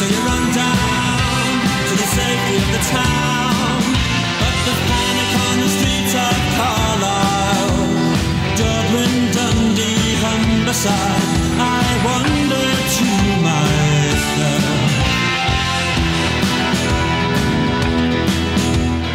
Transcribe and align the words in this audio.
so 0.00 0.06
you 0.06 0.20
run 0.24 0.54
down 0.54 1.60
to 1.88 1.94
the 1.94 2.06
safety 2.06 2.56
of 2.56 2.72
the 2.72 2.78
town. 2.90 3.29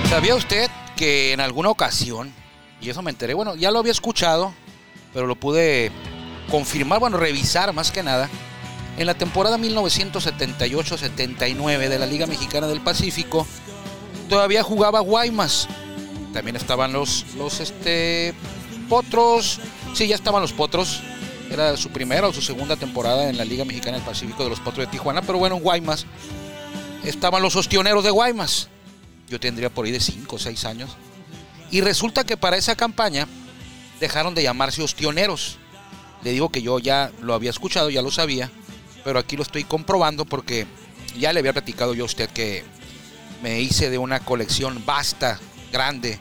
¿Sabía 0.10 0.36
usted 0.36 0.70
que 0.96 1.34
en 1.34 1.40
alguna 1.40 1.70
ocasión, 1.70 2.32
y 2.82 2.90
eso 2.90 3.02
me 3.02 3.10
enteré, 3.10 3.34
bueno, 3.34 3.56
ya 3.56 3.72
lo 3.72 3.80
había 3.80 3.92
escuchado, 3.92 4.54
pero 5.12 5.26
lo 5.26 5.36
pude 5.36 5.92
confirmar, 6.52 7.00
bueno, 7.00 7.18
revisar 7.18 7.74
más 7.74 7.92
que 7.92 8.04
nada, 8.04 8.30
en 8.98 9.08
la 9.08 9.16
temporada 9.16 9.58
1978-79 9.58 11.90
de 11.90 12.00
la 12.00 12.06
Liga 12.06 12.28
Mexicana 12.28 12.68
del 12.68 12.82
Pacífico, 12.82 13.48
todavía 14.30 14.62
jugaba 14.62 15.00
Guaymas. 15.00 15.68
También 16.32 16.58
estaban 16.58 16.94
los, 16.94 17.26
los 17.38 17.60
este, 17.60 18.36
potros, 18.88 19.60
sí, 19.94 20.08
ya 20.08 20.16
estaban 20.16 20.42
los 20.42 20.54
potros. 20.54 21.02
Era 21.50 21.78
su 21.78 21.90
primera 21.90 22.28
o 22.28 22.34
su 22.34 22.42
segunda 22.42 22.76
temporada 22.76 23.30
en 23.30 23.38
la 23.38 23.46
Liga 23.46 23.66
Mexicana 23.66 23.98
del 23.98 24.06
Pacífico 24.06 24.44
de 24.44 24.50
los 24.50 24.60
Potros 24.60 24.86
de 24.86 24.92
Tijuana, 24.92 25.22
pero 25.22 25.38
bueno, 25.38 25.58
en 25.58 25.64
Guaymas 25.64 26.06
estaban 27.04 27.42
los 27.42 27.56
ostioneros 27.56 28.04
de 28.04 28.10
Guaymas. 28.10 28.70
Yo 29.30 29.40
tendría 29.40 29.70
por 29.70 29.86
ahí 29.86 29.92
de 29.92 30.00
5 30.00 30.36
o 30.36 30.40
6 30.40 30.66
años. 30.66 30.98
Y 31.72 31.82
resulta 31.82 32.24
que 32.24 32.38
para 32.38 32.58
esa 32.58 32.76
campaña 32.76 33.28
dejaron 34.00 34.36
de 34.36 34.44
llamarse 34.44 34.82
ostioneros. 34.82 35.58
Le 36.24 36.32
digo 36.32 36.50
que 36.50 36.62
yo 36.62 36.80
ya 36.80 37.12
lo 37.22 37.34
había 37.34 37.50
escuchado, 37.50 37.90
ya 37.90 38.02
lo 38.02 38.12
sabía, 38.12 38.52
pero 39.04 39.20
aquí 39.20 39.38
lo 39.38 39.44
estoy 39.44 39.64
comprobando 39.64 40.26
porque 40.26 40.66
ya 41.18 41.32
le 41.32 41.40
había 41.40 41.54
platicado 41.54 41.94
yo 41.94 42.04
a 42.04 42.08
usted 42.08 42.30
que 42.30 42.64
me 43.44 43.62
hice 43.62 43.90
de 43.90 43.98
una 43.98 44.20
colección 44.20 44.84
vasta, 44.86 45.40
grande, 45.72 46.20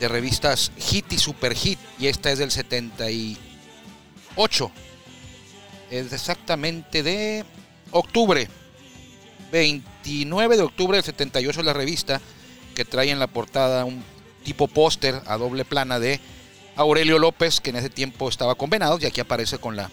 de 0.00 0.08
revistas 0.08 0.72
Hit 0.76 1.12
y 1.12 1.18
Super 1.18 1.54
Hit, 1.54 1.78
y 1.98 2.08
esta 2.08 2.30
es 2.32 2.38
del 2.38 2.50
78. 4.36 4.70
Es 5.90 6.12
exactamente 6.12 7.02
de 7.02 7.44
octubre. 7.90 8.48
29 9.50 10.56
de 10.56 10.62
octubre 10.62 10.96
del 10.96 11.04
78 11.04 11.60
es 11.60 11.66
la 11.66 11.72
revista 11.72 12.20
que 12.74 12.84
trae 12.84 13.10
en 13.10 13.18
la 13.18 13.28
portada 13.28 13.84
un 13.84 14.04
tipo 14.44 14.68
póster 14.68 15.22
a 15.26 15.38
doble 15.38 15.64
plana 15.64 15.98
de 15.98 16.20
Aurelio 16.76 17.18
López, 17.18 17.60
que 17.60 17.70
en 17.70 17.76
ese 17.76 17.88
tiempo 17.88 18.28
estaba 18.28 18.54
con 18.54 18.68
Venados, 18.68 19.02
y 19.02 19.06
aquí 19.06 19.20
aparece 19.20 19.58
con, 19.58 19.76
la, 19.76 19.90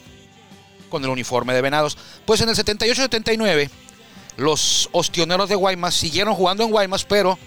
con 0.90 1.04
el 1.04 1.10
uniforme 1.10 1.54
de 1.54 1.62
Venados. 1.62 1.98
Pues 2.26 2.42
en 2.42 2.50
el 2.50 2.56
78-79, 2.56 3.70
los 4.36 4.90
ostioneros 4.92 5.48
de 5.48 5.56
Guaymas 5.56 5.96
siguieron 5.96 6.36
jugando 6.36 6.64
en 6.64 6.72
Guaymas, 6.72 7.06
pero 7.06 7.40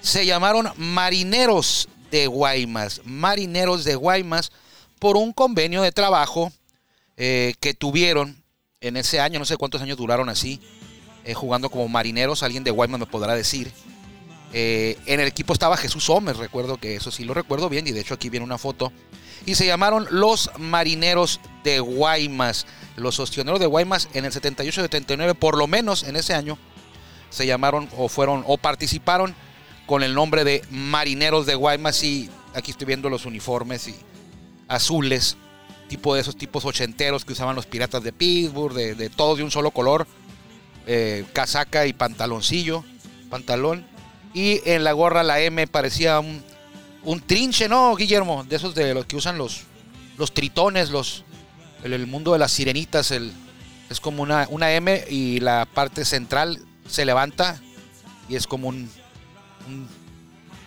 se 0.00 0.24
llamaron 0.24 0.70
Marineros 0.76 1.88
de 2.10 2.26
Guaymas. 2.28 3.00
Marineros 3.04 3.84
de 3.84 3.96
Guaymas 3.96 4.52
por 5.00 5.16
un 5.16 5.32
convenio 5.32 5.82
de 5.82 5.90
trabajo 5.90 6.52
eh, 7.16 7.54
que 7.58 7.74
tuvieron 7.74 8.44
en 8.80 8.96
ese 8.96 9.18
año, 9.18 9.40
no 9.40 9.44
sé 9.44 9.56
cuántos 9.56 9.82
años 9.82 9.98
duraron 9.98 10.28
así, 10.28 10.60
eh, 11.24 11.34
jugando 11.34 11.70
como 11.70 11.88
marineros, 11.88 12.42
alguien 12.42 12.62
de 12.62 12.70
Guaymas 12.70 13.00
me 13.00 13.06
podrá 13.06 13.34
decir. 13.34 13.72
Eh, 14.52 14.98
en 15.06 15.20
el 15.20 15.26
equipo 15.26 15.52
estaba 15.52 15.76
Jesús 15.76 16.08
Homer, 16.10 16.36
recuerdo 16.36 16.76
que 16.76 16.96
eso 16.96 17.10
sí 17.10 17.24
lo 17.24 17.34
recuerdo 17.34 17.68
bien, 17.68 17.86
y 17.86 17.92
de 17.92 18.00
hecho 18.00 18.14
aquí 18.14 18.28
viene 18.28 18.44
una 18.44 18.58
foto. 18.58 18.92
Y 19.46 19.54
se 19.54 19.66
llamaron 19.66 20.06
los 20.10 20.50
Marineros 20.58 21.40
de 21.64 21.80
Guaymas. 21.80 22.66
Los 22.96 23.18
ostioneros 23.20 23.58
de 23.58 23.66
Guaymas 23.66 24.08
en 24.12 24.26
el 24.26 24.32
78-79, 24.32 25.34
por 25.34 25.56
lo 25.56 25.66
menos 25.66 26.02
en 26.02 26.16
ese 26.16 26.34
año, 26.34 26.58
se 27.30 27.46
llamaron 27.46 27.88
o 27.96 28.08
fueron 28.08 28.44
o 28.46 28.58
participaron 28.58 29.34
con 29.86 30.02
el 30.02 30.14
nombre 30.14 30.44
de 30.44 30.62
Marineros 30.70 31.46
de 31.46 31.54
Guaymas. 31.54 32.02
Y 32.02 32.28
aquí 32.54 32.72
estoy 32.72 32.86
viendo 32.86 33.08
los 33.08 33.24
uniformes 33.24 33.88
y 33.88 33.94
azules, 34.70 35.36
tipo 35.88 36.14
de 36.14 36.20
esos 36.20 36.36
tipos 36.36 36.64
ochenteros 36.64 37.24
que 37.24 37.32
usaban 37.32 37.56
los 37.56 37.66
piratas 37.66 38.02
de 38.02 38.12
Pittsburgh, 38.12 38.72
de, 38.72 38.94
de 38.94 39.10
todos 39.10 39.38
de 39.38 39.44
un 39.44 39.50
solo 39.50 39.72
color, 39.72 40.06
eh, 40.86 41.26
casaca 41.32 41.86
y 41.86 41.92
pantaloncillo, 41.92 42.84
pantalón. 43.28 43.84
Y 44.32 44.60
en 44.64 44.84
la 44.84 44.92
gorra 44.92 45.24
la 45.24 45.40
M 45.40 45.66
parecía 45.66 46.20
un, 46.20 46.42
un 47.02 47.20
trinche, 47.20 47.68
¿no, 47.68 47.94
Guillermo? 47.96 48.44
De 48.44 48.56
esos 48.56 48.74
de 48.74 48.94
los 48.94 49.06
que 49.06 49.16
usan 49.16 49.36
los, 49.36 49.62
los 50.16 50.32
tritones, 50.32 50.90
los, 50.90 51.24
el, 51.82 52.06
mundo 52.06 52.32
de 52.32 52.38
las 52.38 52.52
sirenitas. 52.52 53.10
El, 53.10 53.32
es 53.90 53.98
como 53.98 54.22
una, 54.22 54.46
una 54.50 54.72
M 54.72 55.04
y 55.10 55.40
la 55.40 55.66
parte 55.66 56.04
central 56.04 56.62
se 56.88 57.04
levanta 57.04 57.60
y 58.28 58.36
es 58.36 58.46
como 58.46 58.68
un 58.68 58.88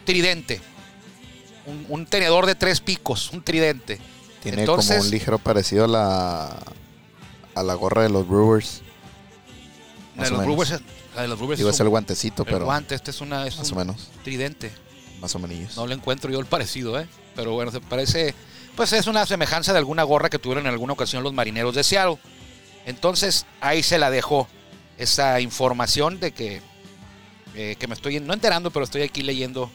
tridente. 0.05 0.61
Un, 1.65 1.85
un 1.89 2.05
tenedor 2.05 2.45
de 2.45 2.55
tres 2.55 2.81
picos, 2.81 3.31
un 3.31 3.41
tridente. 3.43 3.99
Tiene 4.41 4.61
Entonces- 4.61 4.97
como 4.97 5.03
un 5.05 5.11
ligero 5.11 5.39
parecido 5.39 5.85
a 5.85 5.87
la, 5.87 6.59
a 7.55 7.63
la 7.63 7.73
gorra 7.75 8.03
de 8.03 8.09
los 8.09 8.27
Brewers. 8.27 8.81
La 10.17 10.25
de 10.25 10.29
los. 10.31 10.39
Brewers, 10.43 10.81
la 11.15 11.21
de 11.23 11.27
los 11.27 11.37
Brewers 11.39 11.57
Digo, 11.57 11.69
es 11.69 11.75
es 11.75 11.79
un- 11.79 11.87
el 11.87 11.89
guantecito, 11.91 12.43
el 12.43 12.49
pero 12.51 12.65
guante, 12.65 12.95
este 12.95 13.11
es, 13.11 13.21
una, 13.21 13.47
es 13.47 13.57
más 13.57 13.67
un 13.71 13.77
o 13.77 13.79
menos. 13.79 14.09
tridente. 14.23 14.71
Más 15.21 15.33
o 15.35 15.39
menos. 15.39 15.75
No 15.77 15.87
le 15.87 15.95
encuentro 15.95 16.29
yo 16.31 16.39
el 16.39 16.45
parecido, 16.45 16.99
¿eh? 16.99 17.07
Pero 17.35 17.53
bueno, 17.53 17.71
se 17.71 17.79
parece. 17.79 18.35
Pues 18.75 18.91
es 18.91 19.07
una 19.07 19.25
semejanza 19.25 19.71
de 19.71 19.79
alguna 19.79 20.03
gorra 20.03 20.29
que 20.29 20.39
tuvieron 20.39 20.65
en 20.65 20.71
alguna 20.73 20.93
ocasión 20.93 21.23
los 21.23 21.31
marineros 21.33 21.73
de 21.75 21.83
Seattle. 21.83 22.17
Entonces, 22.85 23.45
ahí 23.61 23.81
se 23.83 23.97
la 23.97 24.09
dejó 24.09 24.47
esa 24.97 25.39
información 25.39 26.19
de 26.19 26.31
que, 26.33 26.61
eh, 27.55 27.75
que 27.79 27.87
me 27.87 27.93
estoy 27.93 28.19
no 28.19 28.33
enterando, 28.33 28.71
pero 28.71 28.83
estoy 28.83 29.03
aquí 29.03 29.21
leyendo 29.21 29.71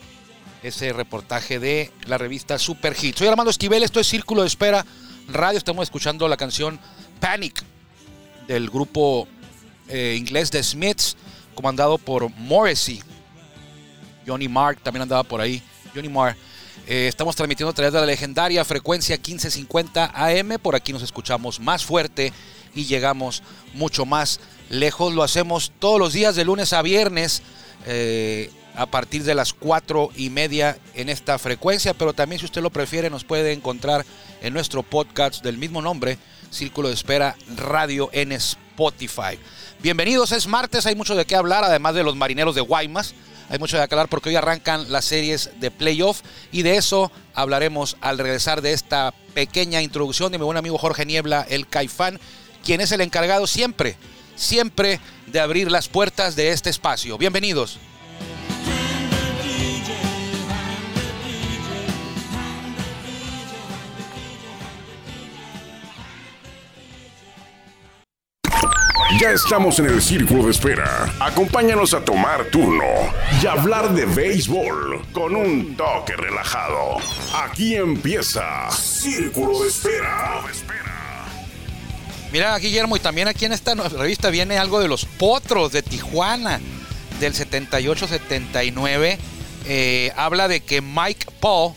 ese 0.62 0.92
reportaje 0.92 1.58
de 1.58 1.92
la 2.06 2.18
revista 2.18 2.58
Super 2.58 2.94
Hit. 2.94 3.16
Soy 3.16 3.28
Armando 3.28 3.50
Esquivel, 3.50 3.82
esto 3.82 4.00
es 4.00 4.06
Círculo 4.06 4.42
de 4.42 4.48
Espera 4.48 4.84
Radio. 5.28 5.58
Estamos 5.58 5.84
escuchando 5.84 6.26
la 6.28 6.36
canción 6.36 6.78
Panic 7.20 7.62
del 8.46 8.70
grupo 8.70 9.28
eh, 9.88 10.14
inglés 10.18 10.50
de 10.50 10.62
Smiths, 10.62 11.16
comandado 11.54 11.98
por 11.98 12.30
Morrissey. 12.30 13.02
Johnny 14.26 14.48
Mark 14.48 14.80
también 14.82 15.02
andaba 15.02 15.22
por 15.22 15.40
ahí. 15.40 15.62
Johnny 15.94 16.08
Mark. 16.08 16.36
Eh, 16.86 17.06
estamos 17.08 17.36
transmitiendo 17.36 17.70
a 17.70 17.74
través 17.74 17.92
de 17.92 18.00
la 18.00 18.06
legendaria 18.06 18.64
frecuencia 18.64 19.16
1550 19.16 20.12
AM. 20.14 20.58
Por 20.60 20.74
aquí 20.74 20.92
nos 20.92 21.02
escuchamos 21.02 21.60
más 21.60 21.84
fuerte 21.84 22.32
y 22.74 22.84
llegamos 22.84 23.42
mucho 23.74 24.06
más 24.06 24.40
lejos. 24.70 25.12
Lo 25.12 25.22
hacemos 25.22 25.72
todos 25.78 25.98
los 25.98 26.12
días 26.12 26.34
de 26.34 26.44
lunes 26.44 26.72
a 26.72 26.82
viernes 26.82 27.42
eh, 27.86 28.50
a 28.78 28.86
partir 28.86 29.24
de 29.24 29.34
las 29.34 29.52
cuatro 29.52 30.10
y 30.16 30.30
media 30.30 30.78
en 30.94 31.08
esta 31.08 31.38
frecuencia. 31.38 31.94
Pero 31.94 32.12
también 32.12 32.38
si 32.38 32.44
usted 32.46 32.62
lo 32.62 32.70
prefiere 32.70 33.10
nos 33.10 33.24
puede 33.24 33.52
encontrar 33.52 34.06
en 34.40 34.54
nuestro 34.54 34.84
podcast 34.84 35.42
del 35.42 35.58
mismo 35.58 35.82
nombre, 35.82 36.16
Círculo 36.50 36.88
de 36.88 36.94
Espera 36.94 37.36
Radio 37.56 38.08
en 38.12 38.30
Spotify. 38.30 39.36
Bienvenidos, 39.82 40.30
es 40.30 40.46
martes, 40.46 40.86
hay 40.86 40.94
mucho 40.94 41.16
de 41.16 41.24
qué 41.24 41.34
hablar, 41.34 41.64
además 41.64 41.94
de 41.94 42.04
los 42.04 42.14
marineros 42.14 42.54
de 42.54 42.60
Guaymas. 42.60 43.14
Hay 43.50 43.58
mucho 43.58 43.76
de 43.76 43.88
qué 43.88 43.94
hablar 43.94 44.08
porque 44.08 44.28
hoy 44.28 44.36
arrancan 44.36 44.92
las 44.92 45.06
series 45.06 45.50
de 45.58 45.72
playoff 45.72 46.20
y 46.52 46.62
de 46.62 46.76
eso 46.76 47.10
hablaremos 47.34 47.96
al 48.00 48.18
regresar 48.18 48.62
de 48.62 48.72
esta 48.72 49.12
pequeña 49.34 49.82
introducción 49.82 50.30
de 50.30 50.38
mi 50.38 50.44
buen 50.44 50.56
amigo 50.56 50.78
Jorge 50.78 51.04
Niebla, 51.04 51.44
el 51.48 51.66
Caifán, 51.66 52.20
quien 52.64 52.80
es 52.80 52.92
el 52.92 53.00
encargado 53.00 53.48
siempre, 53.48 53.96
siempre 54.36 55.00
de 55.26 55.40
abrir 55.40 55.70
las 55.70 55.88
puertas 55.88 56.36
de 56.36 56.50
este 56.50 56.70
espacio. 56.70 57.18
Bienvenidos. 57.18 57.80
Ya 69.20 69.32
estamos 69.32 69.78
en 69.80 69.86
el 69.86 70.00
círculo 70.00 70.44
de 70.44 70.52
espera. 70.52 71.12
Acompáñanos 71.18 71.92
a 71.92 72.04
tomar 72.04 72.44
turno 72.52 72.84
y 73.42 73.46
hablar 73.46 73.92
de 73.92 74.06
béisbol 74.06 75.02
con 75.12 75.34
un 75.34 75.76
toque 75.76 76.14
relajado. 76.14 76.98
Aquí 77.34 77.74
empieza 77.74 78.70
Círculo 78.70 79.60
de 79.60 79.68
Espera. 79.70 80.40
Mira, 82.30 82.56
Guillermo, 82.58 82.96
y 82.96 83.00
también 83.00 83.26
aquí 83.26 83.44
en 83.44 83.52
esta 83.52 83.74
revista 83.74 84.30
viene 84.30 84.56
algo 84.56 84.78
de 84.78 84.86
los 84.86 85.04
potros 85.04 85.72
de 85.72 85.82
Tijuana. 85.82 86.60
del 87.18 87.34
78-79 87.34 89.18
eh, 89.66 90.12
habla 90.16 90.46
de 90.46 90.60
que 90.60 90.80
Mike 90.80 91.26
Paul, 91.40 91.74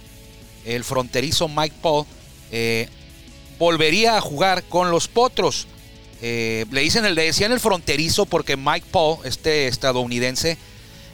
el 0.66 0.84
fronterizo 0.84 1.48
Mike 1.48 1.76
Paul, 1.82 2.06
eh, 2.52 2.88
volvería 3.58 4.18
a 4.18 4.22
jugar 4.22 4.64
con 4.64 4.92
los 4.92 5.08
Potros. 5.08 5.68
Eh, 6.22 6.66
le, 6.70 6.82
dicen 6.82 7.16
le 7.16 7.24
decían 7.24 7.52
el 7.52 7.60
fronterizo 7.60 8.26
porque 8.26 8.56
Mike 8.56 8.86
Paul, 8.92 9.18
este 9.26 9.68
estadounidense, 9.68 10.58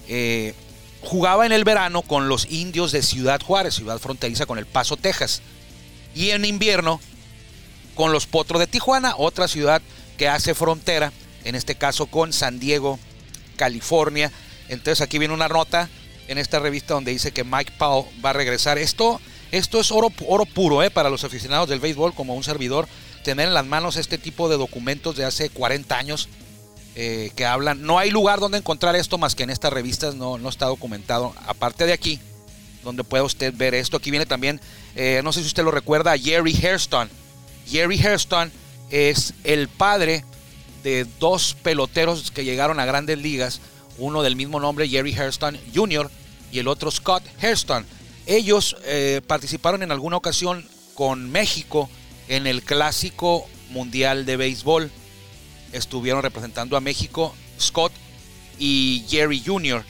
eh, 0.10 0.54
jugaba 1.02 1.46
en 1.46 1.54
el 1.54 1.64
verano 1.64 2.02
con 2.02 2.28
los 2.28 2.46
indios 2.52 2.92
de 2.92 3.02
Ciudad 3.02 3.42
Juárez, 3.42 3.76
ciudad 3.76 4.00
fronteriza 4.00 4.46
con 4.46 4.58
El 4.58 4.66
Paso, 4.66 4.98
Texas. 4.98 5.42
Y 6.14 6.32
en 6.32 6.46
invierno 6.46 7.00
con 7.96 8.12
los 8.12 8.26
Potros 8.26 8.60
de 8.60 8.68
Tijuana, 8.68 9.16
otra 9.18 9.48
ciudad 9.48 9.82
que 10.18 10.28
hace 10.28 10.54
frontera, 10.54 11.14
en 11.46 11.56
este 11.56 11.76
caso 11.76 12.08
con 12.08 12.34
San 12.34 12.60
Diego, 12.60 13.00
California. 13.56 14.32
Entonces 14.68 15.02
aquí 15.02 15.18
viene 15.18 15.34
una 15.34 15.48
nota 15.48 15.90
en 16.28 16.38
esta 16.38 16.60
revista 16.60 16.94
donde 16.94 17.12
dice 17.12 17.32
que 17.32 17.44
Mike 17.44 17.74
Powell 17.78 18.06
va 18.24 18.32
a 18.32 18.34
regresar. 18.34 18.78
Esto, 18.78 19.22
esto 19.52 19.80
es 19.80 19.92
oro, 19.92 20.12
oro 20.28 20.46
puro 20.46 20.84
eh, 20.84 20.92
para 20.92 21.10
los 21.10 21.24
aficionados 21.24 21.70
del 21.70 21.80
béisbol 21.80 22.14
como 22.14 22.36
un 22.36 22.44
servidor. 22.44 22.88
Tener 23.28 23.50
en 23.50 23.54
las 23.54 23.66
manos 23.66 23.98
este 23.98 24.18
tipo 24.18 24.48
de 24.48 24.56
documentos 24.56 25.18
de 25.18 25.26
hace 25.26 25.50
40 25.50 25.98
años 25.98 26.30
eh, 26.96 27.30
que 27.36 27.46
hablan. 27.46 27.82
No 27.82 28.00
hay 28.00 28.10
lugar 28.10 28.40
donde 28.40 28.58
encontrar 28.58 28.96
esto 28.96 29.18
más 29.18 29.36
que 29.36 29.44
en 29.44 29.50
estas 29.50 29.74
revistas, 29.74 30.16
no, 30.16 30.38
no 30.38 30.48
está 30.48 30.68
documentado. 30.68 31.34
Aparte 31.46 31.86
de 31.86 31.92
aquí, 31.92 32.22
donde 32.86 33.04
puede 33.04 33.26
usted 33.26 33.54
ver 33.54 33.76
esto. 33.76 33.98
Aquí 33.98 34.12
viene 34.12 34.26
también, 34.26 34.62
eh, 34.96 35.20
no 35.26 35.34
sé 35.34 35.42
si 35.42 35.48
usted 35.48 35.66
lo 35.66 35.72
recuerda, 35.72 36.18
Jerry 36.18 36.56
Hairston. 36.56 37.10
Jerry 37.68 38.00
Hairston 38.00 38.50
es 38.92 39.34
el 39.44 39.68
padre 39.68 40.24
de 40.86 41.06
dos 41.20 41.54
peloteros 41.62 42.32
que 42.32 42.46
llegaron 42.46 42.80
a 42.80 42.86
grandes 42.86 43.18
ligas, 43.18 43.60
uno 43.98 44.24
del 44.24 44.38
mismo 44.38 44.62
nombre, 44.62 44.88
Jerry 44.88 45.14
Hairston 45.14 45.60
Jr., 45.76 46.10
y 46.50 46.60
el 46.60 46.70
otro 46.70 46.90
Scott 46.92 47.24
Hairston. 47.42 47.86
Ellos 48.26 48.78
eh, 48.86 49.20
participaron 49.28 49.84
en 49.84 49.92
alguna 49.92 50.16
ocasión 50.16 50.66
con 50.96 51.30
México 51.30 51.90
en 52.28 52.48
el 52.48 52.64
Clásico 52.64 53.48
Mundial 53.70 54.26
de 54.26 54.38
Béisbol. 54.38 54.92
Estuvieron 55.72 56.24
representando 56.24 56.78
a 56.78 56.82
México 56.82 57.36
Scott 57.60 57.92
y 58.60 59.06
Jerry 59.10 59.42
Jr. 59.46 59.84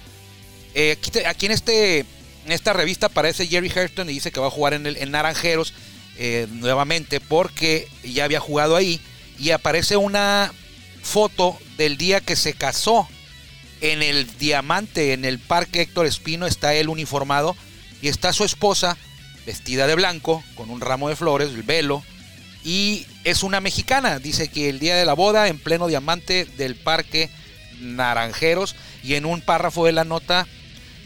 Eh, 0.74 0.98
aquí, 1.28 1.48
este, 1.48 2.00
en 2.00 2.52
esta 2.52 2.74
revista 2.74 3.08
aparece 3.08 3.48
Jerry 3.48 3.72
Hairston 3.74 4.10
y 4.10 4.14
dice 4.14 4.32
que 4.32 4.40
va 4.40 4.48
a 4.48 4.52
jugar 4.52 4.74
en, 4.74 4.86
el, 4.86 4.98
en 4.98 5.12
Naranjeros 5.12 5.74
eh, 6.18 6.48
nuevamente 6.50 7.20
porque 7.20 7.88
ya 8.04 8.26
había 8.26 8.40
jugado 8.40 8.76
ahí. 8.76 9.00
Y 9.40 9.52
aparece 9.52 9.98
una 9.98 10.52
foto 11.04 11.58
del 11.78 11.98
día 11.98 12.22
que 12.22 12.36
se 12.36 12.54
casó 12.54 13.08
en 13.82 14.02
el 14.02 14.28
Diamante, 14.38 15.14
en 15.14 15.26
el 15.26 15.40
Parque 15.40 15.82
Héctor 15.82 16.08
Espino, 16.08 16.48
está 16.48 16.74
él 16.74 16.90
uniformado 16.90 17.56
y 18.02 18.08
está 18.08 18.34
su 18.34 18.44
esposa 18.44 18.98
vestida 19.46 19.88
de 19.88 19.96
blanco, 19.96 20.44
con 20.56 20.70
un 20.70 20.82
ramo 20.82 21.10
de 21.10 21.16
flores, 21.16 21.50
el 21.50 21.64
velo, 21.64 22.04
y 22.68 23.06
es 23.24 23.44
una 23.44 23.62
mexicana. 23.62 24.20
Dice 24.20 24.50
que 24.50 24.68
el 24.68 24.80
día 24.80 24.98
de 24.98 25.06
la 25.06 25.14
boda, 25.14 25.48
en 25.48 25.58
pleno 25.58 25.88
Diamante 25.88 26.44
del 26.58 26.76
Parque 26.76 27.30
Naranjeros, 27.80 28.76
y 29.04 29.14
en 29.14 29.26
un 29.26 29.40
párrafo 29.40 29.86
de 29.86 29.94
la 29.94 30.04
nota 30.04 30.46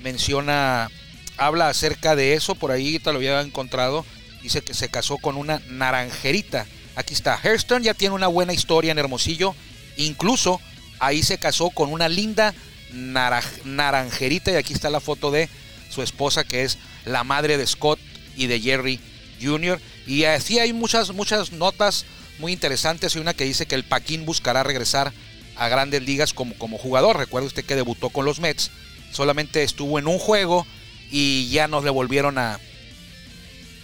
menciona, 0.02 0.90
habla 1.38 1.70
acerca 1.70 2.16
de 2.16 2.34
eso, 2.34 2.56
por 2.56 2.72
ahí 2.72 2.98
te 2.98 3.12
lo 3.12 3.18
había 3.18 3.40
encontrado, 3.42 4.08
dice 4.42 4.64
que 4.64 4.74
se 4.74 4.90
casó 4.90 5.20
con 5.20 5.38
una 5.38 5.62
naranjerita. 5.70 6.66
Aquí 6.96 7.14
está, 7.14 7.40
Hairston 7.42 7.84
ya 7.84 7.94
tiene 7.94 8.16
una 8.16 8.28
buena 8.28 8.54
historia 8.54 8.92
en 8.92 8.98
Hermosillo, 8.98 9.54
incluso 9.98 10.60
ahí 10.98 11.22
se 11.22 11.38
casó 11.38 11.70
con 11.70 11.94
una 11.94 12.10
linda 12.10 12.56
naranjerita 12.92 14.52
y 14.52 14.56
aquí 14.56 14.74
está 14.74 14.90
la 14.90 15.00
foto 15.00 15.30
de 15.30 15.48
su 15.92 16.02
esposa 16.02 16.44
que 16.44 16.64
es 16.64 16.80
la 17.06 17.24
madre 17.24 17.58
de 17.58 17.68
Scott 17.68 18.00
y 18.36 18.48
de 18.48 18.60
Jerry 18.60 19.00
Jr. 19.40 19.80
Y 20.08 20.24
así 20.26 20.60
hay 20.60 20.74
muchas, 20.74 21.12
muchas 21.12 21.52
notas 21.52 22.06
muy 22.40 22.52
interesantes. 22.52 23.16
Hay 23.16 23.22
una 23.22 23.34
que 23.34 23.46
dice 23.46 23.66
que 23.66 23.76
el 23.76 23.84
Paquín 23.84 24.26
buscará 24.26 24.64
regresar 24.64 25.14
a 25.56 25.68
grandes 25.68 26.02
ligas 26.02 26.34
como, 26.34 26.56
como 26.56 26.78
jugador. 26.78 27.18
Recuerde 27.18 27.48
usted 27.48 27.66
que 27.66 27.76
debutó 27.76 28.10
con 28.10 28.26
los 28.26 28.40
Mets. 28.40 28.72
Solamente 29.12 29.64
estuvo 29.64 30.00
en 30.00 30.08
un 30.08 30.18
juego 30.18 30.66
y 31.12 31.50
ya 31.50 31.68
nos 31.68 31.84
le 31.84 31.90
volvieron 31.90 32.38
a, 32.38 32.60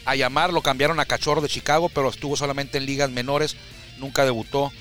a 0.05 0.15
llamar. 0.15 0.51
Lo 0.53 0.61
cambiaron 0.61 0.99
a 0.99 1.05
Cachorro 1.05 1.41
de 1.41 1.49
Chicago, 1.49 1.89
pero 1.89 2.09
estuvo 2.09 2.35
solamente 2.35 2.77
en 2.77 2.85
ligas 2.85 3.11
menores. 3.11 3.55
Nunca 3.99 4.25
debutó. 4.25 4.71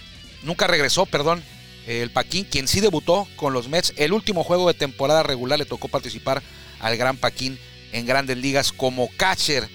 Nunca 0.43 0.67
regresó, 0.67 1.06
perdón. 1.06 1.43
El 1.87 2.11
Paquín, 2.11 2.44
quien 2.44 2.67
sí 2.67 2.81
debutó 2.81 3.29
con 3.37 3.53
los 3.53 3.69
Mets. 3.69 3.93
El 3.97 4.12
último 4.12 4.43
juego 4.43 4.67
de 4.67 4.75
temporada 4.75 5.23
regular 5.23 5.59
le 5.59 5.67
tocó 5.67 5.89
participar 5.89 6.43
al 6.81 6.97
Gran 6.97 7.17
Paquín 7.17 7.59
en 7.93 8.06
grandes 8.06 8.39
ligas 8.39 8.73
como 8.73 9.09
catcher. 9.17 9.69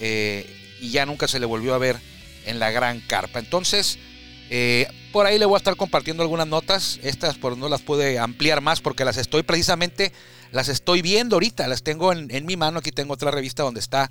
eh, 0.00 0.56
y 0.80 0.90
ya 0.90 1.06
nunca 1.06 1.28
se 1.28 1.38
le 1.38 1.46
volvió 1.46 1.74
a 1.74 1.78
ver 1.78 1.98
en 2.46 2.58
la 2.58 2.70
gran 2.70 3.00
carpa. 3.00 3.38
Entonces, 3.38 3.98
eh, 4.50 4.88
por 5.12 5.26
ahí 5.26 5.38
le 5.38 5.44
voy 5.44 5.54
a 5.54 5.58
estar 5.58 5.76
compartiendo 5.76 6.22
algunas 6.22 6.46
notas. 6.46 6.98
Estas 7.02 7.36
por 7.38 7.56
no 7.56 7.68
las 7.68 7.82
pude 7.82 8.18
ampliar 8.18 8.60
más 8.60 8.80
porque 8.80 9.04
las 9.04 9.16
estoy 9.16 9.42
precisamente, 9.42 10.12
las 10.52 10.68
estoy 10.68 11.02
viendo 11.02 11.36
ahorita. 11.36 11.68
Las 11.68 11.82
tengo 11.82 12.12
en, 12.12 12.46
mi 12.46 12.56
mano. 12.56 12.78
Aquí 12.78 12.92
tengo 12.92 13.14
otra 13.14 13.30
revista 13.30 13.62
donde 13.62 13.80
está 13.80 14.10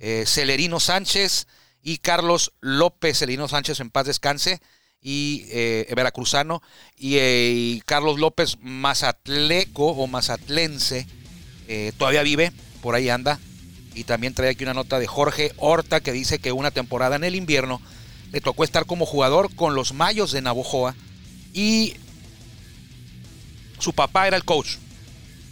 eh, 0.00 0.24
Celerino 0.26 0.80
Sánchez 0.80 1.46
y 1.82 1.98
Carlos 1.98 2.52
López. 2.60 3.18
Celerino 3.18 3.48
Sánchez 3.48 3.80
en 3.80 3.90
paz 3.90 4.06
descanse. 4.06 4.60
Y 5.00 5.44
eh, 5.50 5.92
veracruzano. 5.94 6.62
Y, 6.96 7.16
eh, 7.16 7.52
y 7.54 7.80
Carlos 7.82 8.18
López 8.18 8.56
Mazatleco 8.60 9.88
o 9.88 10.06
Mazatlense. 10.06 11.06
todavía 11.98 12.22
vive, 12.22 12.52
por 12.80 12.94
ahí 12.94 13.10
anda. 13.10 13.38
Y 13.94 14.04
también 14.04 14.34
trae 14.34 14.50
aquí 14.50 14.64
una 14.64 14.74
nota 14.74 14.98
de 14.98 15.06
Jorge 15.06 15.52
Horta 15.56 16.00
que 16.00 16.12
dice 16.12 16.38
que 16.38 16.52
una 16.52 16.70
temporada 16.70 17.16
en 17.16 17.24
el 17.24 17.36
invierno 17.36 17.80
le 18.32 18.40
tocó 18.40 18.64
estar 18.64 18.86
como 18.86 19.06
jugador 19.06 19.54
con 19.54 19.74
los 19.74 19.92
Mayos 19.92 20.32
de 20.32 20.42
Navojoa 20.42 20.94
y 21.52 21.94
su 23.78 23.92
papá 23.92 24.26
era 24.26 24.36
el 24.36 24.44
coach. 24.44 24.76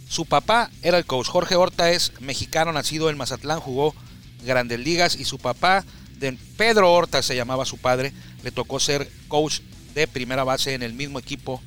Su 0.09 0.25
papá 0.25 0.69
era 0.81 0.97
el 0.97 1.05
coach. 1.05 1.27
Jorge 1.27 1.55
Horta 1.55 1.91
es 1.91 2.11
mexicano, 2.19 2.73
nacido 2.73 3.09
en 3.09 3.17
Mazatlán, 3.17 3.59
jugó 3.59 3.95
grandes 4.43 4.79
ligas 4.79 5.15
y 5.15 5.23
su 5.25 5.39
papá, 5.39 5.85
de 6.19 6.37
Pedro 6.57 6.93
Horta 6.93 7.21
se 7.21 7.35
llamaba 7.35 7.65
su 7.65 7.77
padre, 7.77 8.13
le 8.43 8.51
tocó 8.51 8.79
ser 8.79 9.09
coach 9.27 9.59
de 9.93 10.07
primera 10.07 10.43
base 10.43 10.73
en 10.73 10.83
el 10.83 10.93
mismo 10.93 11.19
equipo 11.19 11.61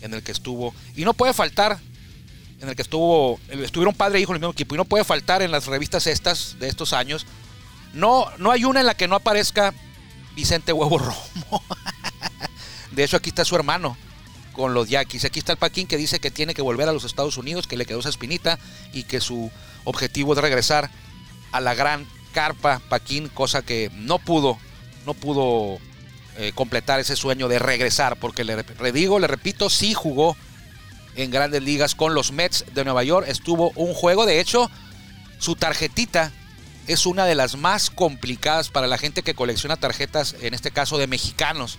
en 0.00 0.14
el 0.14 0.22
que 0.22 0.32
estuvo. 0.32 0.74
Y 0.96 1.04
no 1.04 1.14
puede 1.14 1.32
faltar 1.32 1.78
en 2.62 2.68
el 2.68 2.76
que 2.76 2.82
estuvo, 2.82 3.40
estuvieron 3.48 3.92
padre 3.92 4.18
e 4.18 4.22
hijo 4.22 4.32
en 4.32 4.36
el 4.36 4.40
mismo 4.40 4.52
equipo. 4.52 4.74
Y 4.74 4.78
no 4.78 4.84
puede 4.84 5.04
faltar 5.04 5.42
en 5.42 5.50
las 5.50 5.66
revistas 5.66 6.06
estas 6.06 6.58
de 6.60 6.68
estos 6.68 6.92
años. 6.92 7.26
No, 7.92 8.26
no 8.38 8.52
hay 8.52 8.64
una 8.64 8.80
en 8.80 8.86
la 8.86 8.94
que 8.94 9.08
no 9.08 9.16
aparezca 9.16 9.74
Vicente 10.36 10.72
Huevo 10.72 10.98
Romo. 10.98 11.62
De 12.92 13.02
hecho, 13.04 13.16
aquí 13.16 13.30
está 13.30 13.44
su 13.44 13.56
hermano 13.56 13.96
con 14.52 14.74
los 14.74 14.88
Yaquis. 14.88 15.24
Aquí 15.24 15.40
está 15.40 15.52
el 15.52 15.58
Paquín 15.58 15.88
que 15.88 15.96
dice 15.96 16.20
que 16.20 16.30
tiene 16.30 16.54
que 16.54 16.62
volver 16.62 16.88
a 16.88 16.92
los 16.92 17.04
Estados 17.04 17.36
Unidos, 17.36 17.66
que 17.66 17.76
le 17.76 17.84
quedó 17.84 17.98
esa 17.98 18.10
espinita 18.10 18.58
y 18.92 19.04
que 19.04 19.20
su 19.20 19.50
objetivo 19.84 20.34
es 20.34 20.38
regresar 20.38 20.88
a 21.50 21.60
la 21.60 21.74
gran 21.74 22.06
carpa 22.32 22.80
Paquín, 22.88 23.28
cosa 23.28 23.62
que 23.62 23.90
no 23.94 24.20
pudo, 24.20 24.56
no 25.04 25.14
pudo 25.14 25.78
eh, 26.36 26.52
completar 26.54 27.00
ese 27.00 27.16
sueño 27.16 27.48
de 27.48 27.58
regresar, 27.58 28.16
porque 28.16 28.44
le, 28.44 28.64
le 28.80 28.92
digo, 28.92 29.18
le 29.18 29.26
repito, 29.26 29.68
sí 29.68 29.94
jugó 29.94 30.36
en 31.16 31.30
grandes 31.30 31.62
ligas 31.62 31.94
con 31.94 32.14
los 32.14 32.32
Mets 32.32 32.64
de 32.74 32.84
Nueva 32.84 33.04
York. 33.04 33.26
Estuvo 33.28 33.72
un 33.76 33.94
juego, 33.94 34.26
de 34.26 34.40
hecho, 34.40 34.70
su 35.38 35.56
tarjetita 35.56 36.32
es 36.86 37.06
una 37.06 37.26
de 37.26 37.34
las 37.34 37.56
más 37.56 37.90
complicadas 37.90 38.68
para 38.68 38.86
la 38.86 38.98
gente 38.98 39.22
que 39.22 39.34
colecciona 39.34 39.76
tarjetas, 39.76 40.34
en 40.40 40.54
este 40.54 40.70
caso 40.70 40.98
de 40.98 41.06
mexicanos, 41.06 41.78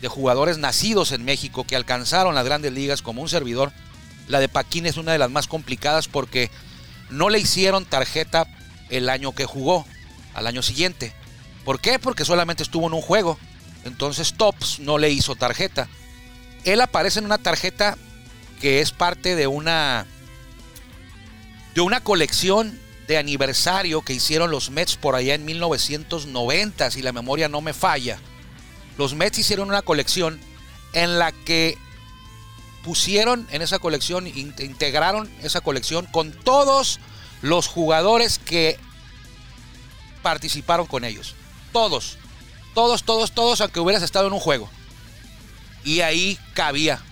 de 0.00 0.08
jugadores 0.08 0.58
nacidos 0.58 1.12
en 1.12 1.24
México 1.24 1.64
que 1.64 1.76
alcanzaron 1.76 2.34
las 2.34 2.44
grandes 2.44 2.72
ligas 2.72 3.02
como 3.02 3.22
un 3.22 3.28
servidor. 3.28 3.72
La 4.28 4.40
de 4.40 4.48
Paquín 4.48 4.86
es 4.86 4.96
una 4.96 5.12
de 5.12 5.18
las 5.18 5.30
más 5.30 5.46
complicadas 5.46 6.08
porque 6.08 6.50
no 7.10 7.28
le 7.28 7.38
hicieron 7.38 7.84
tarjeta 7.84 8.46
el 8.90 9.08
año 9.08 9.32
que 9.32 9.46
jugó, 9.46 9.86
al 10.34 10.46
año 10.46 10.62
siguiente. 10.62 11.12
¿Por 11.64 11.80
qué? 11.80 11.98
Porque 11.98 12.24
solamente 12.24 12.62
estuvo 12.62 12.86
en 12.86 12.94
un 12.94 13.02
juego. 13.02 13.38
Entonces 13.84 14.34
Tops 14.34 14.80
no 14.80 14.98
le 14.98 15.10
hizo 15.10 15.36
tarjeta. 15.36 15.88
Él 16.64 16.80
aparece 16.80 17.18
en 17.18 17.24
una 17.24 17.38
tarjeta 17.38 17.96
que 18.62 18.80
es 18.80 18.92
parte 18.92 19.34
de 19.36 19.46
una 19.48 20.06
de 21.74 21.80
una 21.80 22.00
colección 22.02 22.78
de 23.08 23.18
aniversario 23.18 24.02
que 24.02 24.12
hicieron 24.14 24.50
los 24.52 24.70
Mets 24.70 24.96
por 24.96 25.16
allá 25.16 25.34
en 25.34 25.44
1990, 25.44 26.90
si 26.92 27.02
la 27.02 27.12
memoria 27.12 27.48
no 27.48 27.60
me 27.60 27.72
falla. 27.74 28.18
Los 28.96 29.14
Mets 29.14 29.38
hicieron 29.38 29.68
una 29.68 29.82
colección 29.82 30.38
en 30.92 31.18
la 31.18 31.32
que 31.32 31.76
pusieron 32.84 33.48
en 33.50 33.62
esa 33.62 33.78
colección, 33.80 34.26
in- 34.28 34.54
integraron 34.60 35.28
esa 35.42 35.60
colección 35.60 36.06
con 36.06 36.32
todos 36.32 37.00
los 37.40 37.66
jugadores 37.66 38.38
que 38.38 38.78
participaron 40.22 40.86
con 40.86 41.04
ellos. 41.04 41.34
Todos, 41.72 42.16
todos, 42.74 43.02
todos, 43.02 43.32
todos, 43.32 43.60
aunque 43.60 43.80
hubieras 43.80 44.02
estado 44.04 44.28
en 44.28 44.34
un 44.34 44.40
juego. 44.40 44.70
Y 45.84 46.00
ahí 46.00 46.38
cabía 46.54 47.02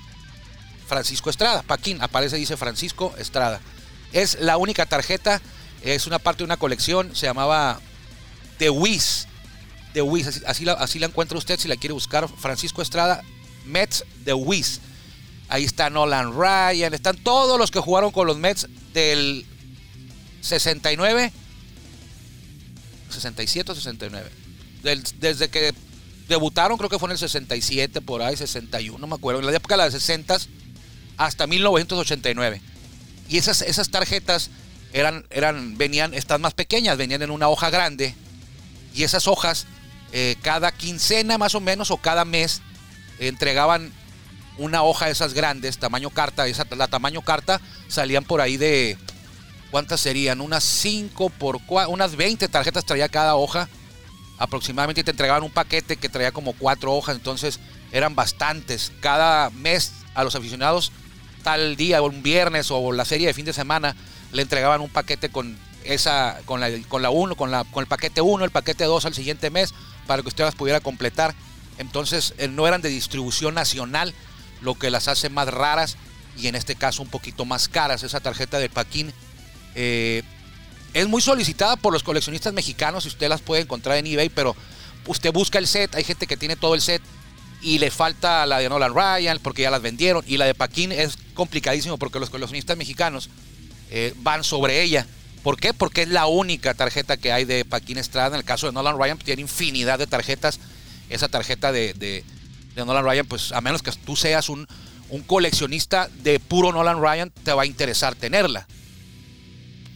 Francisco 0.91 1.31
Estrada. 1.31 1.63
Paquín, 1.63 2.03
aparece, 2.03 2.37
dice 2.37 2.57
Francisco 2.57 3.15
Estrada. 3.17 3.61
Es 4.13 4.39
la 4.41 4.57
única 4.59 4.85
tarjeta, 4.87 5.41
es 5.83 6.07
una 6.09 6.19
parte 6.19 6.39
de 6.39 6.45
una 6.45 6.57
colección, 6.57 7.15
se 7.15 7.27
llamaba 7.27 7.81
The 8.59 8.71
Wiz. 8.71 9.27
The 9.95 10.03
Wiz, 10.03 10.27
así, 10.47 10.69
así 10.69 10.99
la, 10.99 11.07
encuentra 11.07 11.39
usted 11.39 11.59
si 11.61 11.69
la 11.69 11.77
quiere 11.77 11.95
buscar. 11.95 12.29
Francisco 12.29 12.83
Estrada, 12.83 13.23
Mets 13.67 14.05
The 14.25 14.35
Wiz. 14.35 14.81
Ahí 15.49 15.65
está 15.65 15.91
Nolan 15.91 16.33
Ryan, 16.35 16.93
están 16.93 17.17
todos 17.19 17.57
los 17.59 17.71
que 17.71 17.79
jugaron 17.81 18.11
con 18.11 18.27
los 18.27 18.37
Mets 18.37 18.67
del 18.93 19.47
69, 20.41 21.33
67 23.11 23.73
o 23.73 23.75
69. 23.77 24.31
Del- 24.83 25.03
desde 25.21 25.49
que 25.51 25.73
debutaron, 26.29 26.79
creo 26.79 26.89
que 26.89 26.99
fue 26.99 27.09
en 27.09 27.13
el 27.13 27.19
67, 27.19 28.01
por 28.01 28.23
ahí, 28.23 28.37
61, 28.37 28.99
no 28.99 29.07
me 29.07 29.15
acuerdo. 29.17 29.41
En 29.41 29.47
la 29.47 29.53
época 29.57 29.77
de 29.77 29.85
las 29.85 29.93
60 29.93 30.39
hasta 31.21 31.47
1989. 31.47 32.63
Y 33.29 33.37
esas, 33.37 33.61
esas 33.61 33.91
tarjetas 33.91 34.51
eran, 34.95 35.27
eran, 35.29 35.77
venían, 35.77 36.15
están 36.15 36.41
más 36.41 36.55
pequeñas, 36.55 36.97
venían 36.97 37.21
en 37.21 37.31
una 37.31 37.49
hoja 37.49 37.69
grande. 37.69 38.15
Y 38.95 39.03
esas 39.03 39.29
hojas, 39.29 39.67
eh, 40.13 40.37
cada 40.41 40.73
quincena 40.73 41.37
más 41.37 41.55
o 41.55 41.61
menos, 41.61 41.91
o 41.91 41.99
cada 41.99 42.25
mes, 42.25 42.63
entregaban 43.19 43.93
una 44.57 44.83
hoja 44.83 45.07
de 45.07 45.13
esas 45.13 45.35
grandes, 45.35 45.77
tamaño 45.77 46.09
carta, 46.09 46.47
esa, 46.47 46.67
la 46.71 46.89
tamaño 46.89 47.21
carta, 47.21 47.61
salían 47.87 48.25
por 48.25 48.41
ahí 48.41 48.57
de, 48.57 48.97
¿cuántas 49.71 50.01
serían? 50.01 50.41
Unas 50.41 50.65
5 50.65 51.29
por 51.29 51.61
4, 51.67 51.93
unas 51.93 52.17
20 52.17 52.49
tarjetas 52.49 52.87
traía 52.87 53.11
cada 53.11 53.37
hoja 53.37 53.69
aproximadamente 54.41 55.05
te 55.05 55.11
entregaban 55.11 55.43
un 55.43 55.51
paquete 55.51 55.99
que 55.99 56.09
traía 56.09 56.33
como 56.33 56.55
cuatro 56.55 56.95
hojas, 56.95 57.15
entonces 57.15 57.61
eran 57.93 58.15
bastantes. 58.15 58.91
Cada 59.01 59.51
mes 59.51 59.93
a 60.15 60.25
los 60.25 60.35
aficionados, 60.35 60.93
tal 61.43 61.77
día, 61.77 62.03
o 62.03 62.07
un 62.07 62.23
viernes 62.23 62.71
o 62.71 62.93
la 62.93 63.05
serie 63.05 63.27
de 63.27 63.35
fin 63.35 63.45
de 63.45 63.53
semana, 63.53 63.97
le 64.33 64.43
entregaban 64.43 64.81
un 64.81 64.89
paquete 64.89 65.29
con 65.31 65.57
esa, 65.85 66.39
con 66.45 66.61
la, 66.61 66.71
con 66.89 67.03
la 67.03 67.11
uno, 67.11 67.37
con 67.37 67.51
la, 67.51 67.65
con 67.65 67.83
el 67.83 67.89
paquete 67.89 68.21
1, 68.21 68.45
el 68.45 68.51
paquete 68.51 68.85
2 68.85 69.07
al 69.07 69.15
siguiente 69.15 69.51
mes, 69.51 69.75
para 70.07 70.23
que 70.23 70.29
usted 70.29 70.45
las 70.45 70.55
pudiera 70.55 70.81
completar. 70.81 71.35
Entonces 71.79 72.35
eh, 72.39 72.49
no 72.49 72.67
eran 72.67 72.83
de 72.83 72.89
distribución 72.89 73.55
nacional, 73.55 74.15
lo 74.61 74.75
que 74.75 74.91
las 74.91 75.09
hace 75.09 75.31
más 75.31 75.49
raras 75.49 75.97
y 76.37 76.47
en 76.47 76.55
este 76.55 76.75
caso 76.75 77.03
un 77.03 77.09
poquito 77.09 77.45
más 77.45 77.69
caras. 77.69 78.03
Esa 78.03 78.21
tarjeta 78.21 78.59
de 78.59 78.69
Paquín 78.69 79.13
eh, 79.75 80.23
es 80.93 81.09
muy 81.09 81.23
solicitada 81.23 81.77
por 81.77 81.93
los 81.93 82.03
coleccionistas 82.03 82.53
mexicanos 82.53 83.05
y 83.05 83.09
usted 83.09 83.29
las 83.29 83.41
puede 83.41 83.63
encontrar 83.63 83.97
en 83.97 84.07
eBay, 84.07 84.29
pero 84.29 84.55
usted 85.07 85.33
busca 85.33 85.59
el 85.59 85.67
set, 85.67 85.95
hay 85.95 86.05
gente 86.05 86.27
que 86.27 86.37
tiene 86.37 86.57
todo 86.57 86.75
el 86.75 86.81
set 86.81 87.03
y 87.63 87.79
le 87.79 87.91
falta 87.91 88.47
la 88.47 88.59
de 88.59 88.69
Nolan 88.69 88.95
Ryan 88.95 89.39
porque 89.43 89.63
ya 89.63 89.71
las 89.71 89.83
vendieron 89.83 90.25
y 90.27 90.37
la 90.37 90.47
de 90.47 90.55
Paquín 90.55 90.93
es 90.93 91.17
complicadísimo 91.41 91.97
porque 91.97 92.21
los 92.21 92.29
coleccionistas 92.29 92.77
mexicanos 92.77 93.31
eh, 93.91 94.13
van 94.19 94.45
sobre 94.45 94.83
ella. 94.83 95.07
¿Por 95.43 95.59
qué? 95.59 95.73
Porque 95.73 96.03
es 96.03 96.09
la 96.11 96.27
única 96.27 96.75
tarjeta 96.75 97.17
que 97.17 97.33
hay 97.33 97.47
de 97.47 97.65
Paquín 97.65 97.97
Estrada. 97.97 98.29
En 98.37 98.41
el 98.41 98.45
caso 98.45 98.67
de 98.67 98.73
Nolan 98.75 98.99
Ryan 98.99 99.17
pues, 99.17 99.25
tiene 99.25 99.41
infinidad 99.41 99.99
de 99.99 100.07
tarjetas. 100.07 100.61
Esa 101.09 101.29
tarjeta 101.29 101.73
de, 101.73 101.95
de- 101.95 102.25
Nolan 102.77 103.05
Ryan, 103.05 103.27
pues 103.27 103.53
a 103.53 103.63
menos 103.63 103.83
que 103.83 103.91
tú 103.93 104.17
seas 104.17 104.51
un, 104.51 104.67
un 105.09 105.23
coleccionista 105.23 106.11
de 106.23 106.39
puro 106.41 106.73
Nolan 106.73 107.01
Ryan, 107.01 107.31
te 107.43 107.53
va 107.55 107.63
a 107.63 107.67
interesar 107.67 108.15
tenerla 108.15 108.67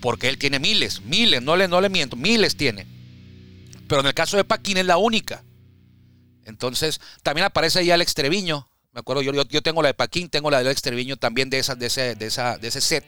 porque 0.00 0.28
él 0.28 0.36
tiene 0.38 0.58
miles, 0.58 1.00
miles, 1.02 1.40
no 1.42 1.56
le, 1.56 1.66
no 1.68 1.80
le 1.80 1.88
miento, 1.90 2.16
miles 2.16 2.56
tiene. 2.56 2.86
Pero 3.88 4.00
en 4.00 4.06
el 4.06 4.14
caso 4.14 4.36
de 4.38 4.44
Paquín 4.44 4.76
es 4.78 4.84
la 4.86 4.96
única. 4.98 5.42
Entonces, 6.44 7.00
también 7.22 7.46
aparece 7.46 7.78
ahí 7.80 7.90
Alex 7.90 8.12
Treviño. 8.14 8.68
Me 8.94 9.00
acuerdo, 9.00 9.22
yo, 9.22 9.32
yo, 9.32 9.42
yo 9.48 9.60
tengo 9.60 9.82
la 9.82 9.88
de 9.88 9.94
Paquín, 9.94 10.28
tengo 10.28 10.52
la 10.52 10.62
de 10.62 10.68
Alex 10.70 10.82
también 11.18 11.50
de, 11.50 11.58
esa, 11.58 11.74
de, 11.74 11.86
ese, 11.86 12.14
de, 12.14 12.26
esa, 12.26 12.58
de 12.58 12.68
ese 12.68 12.80
set, 12.80 13.04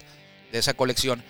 de 0.51 0.59
esa 0.59 0.75
colección. 0.75 1.23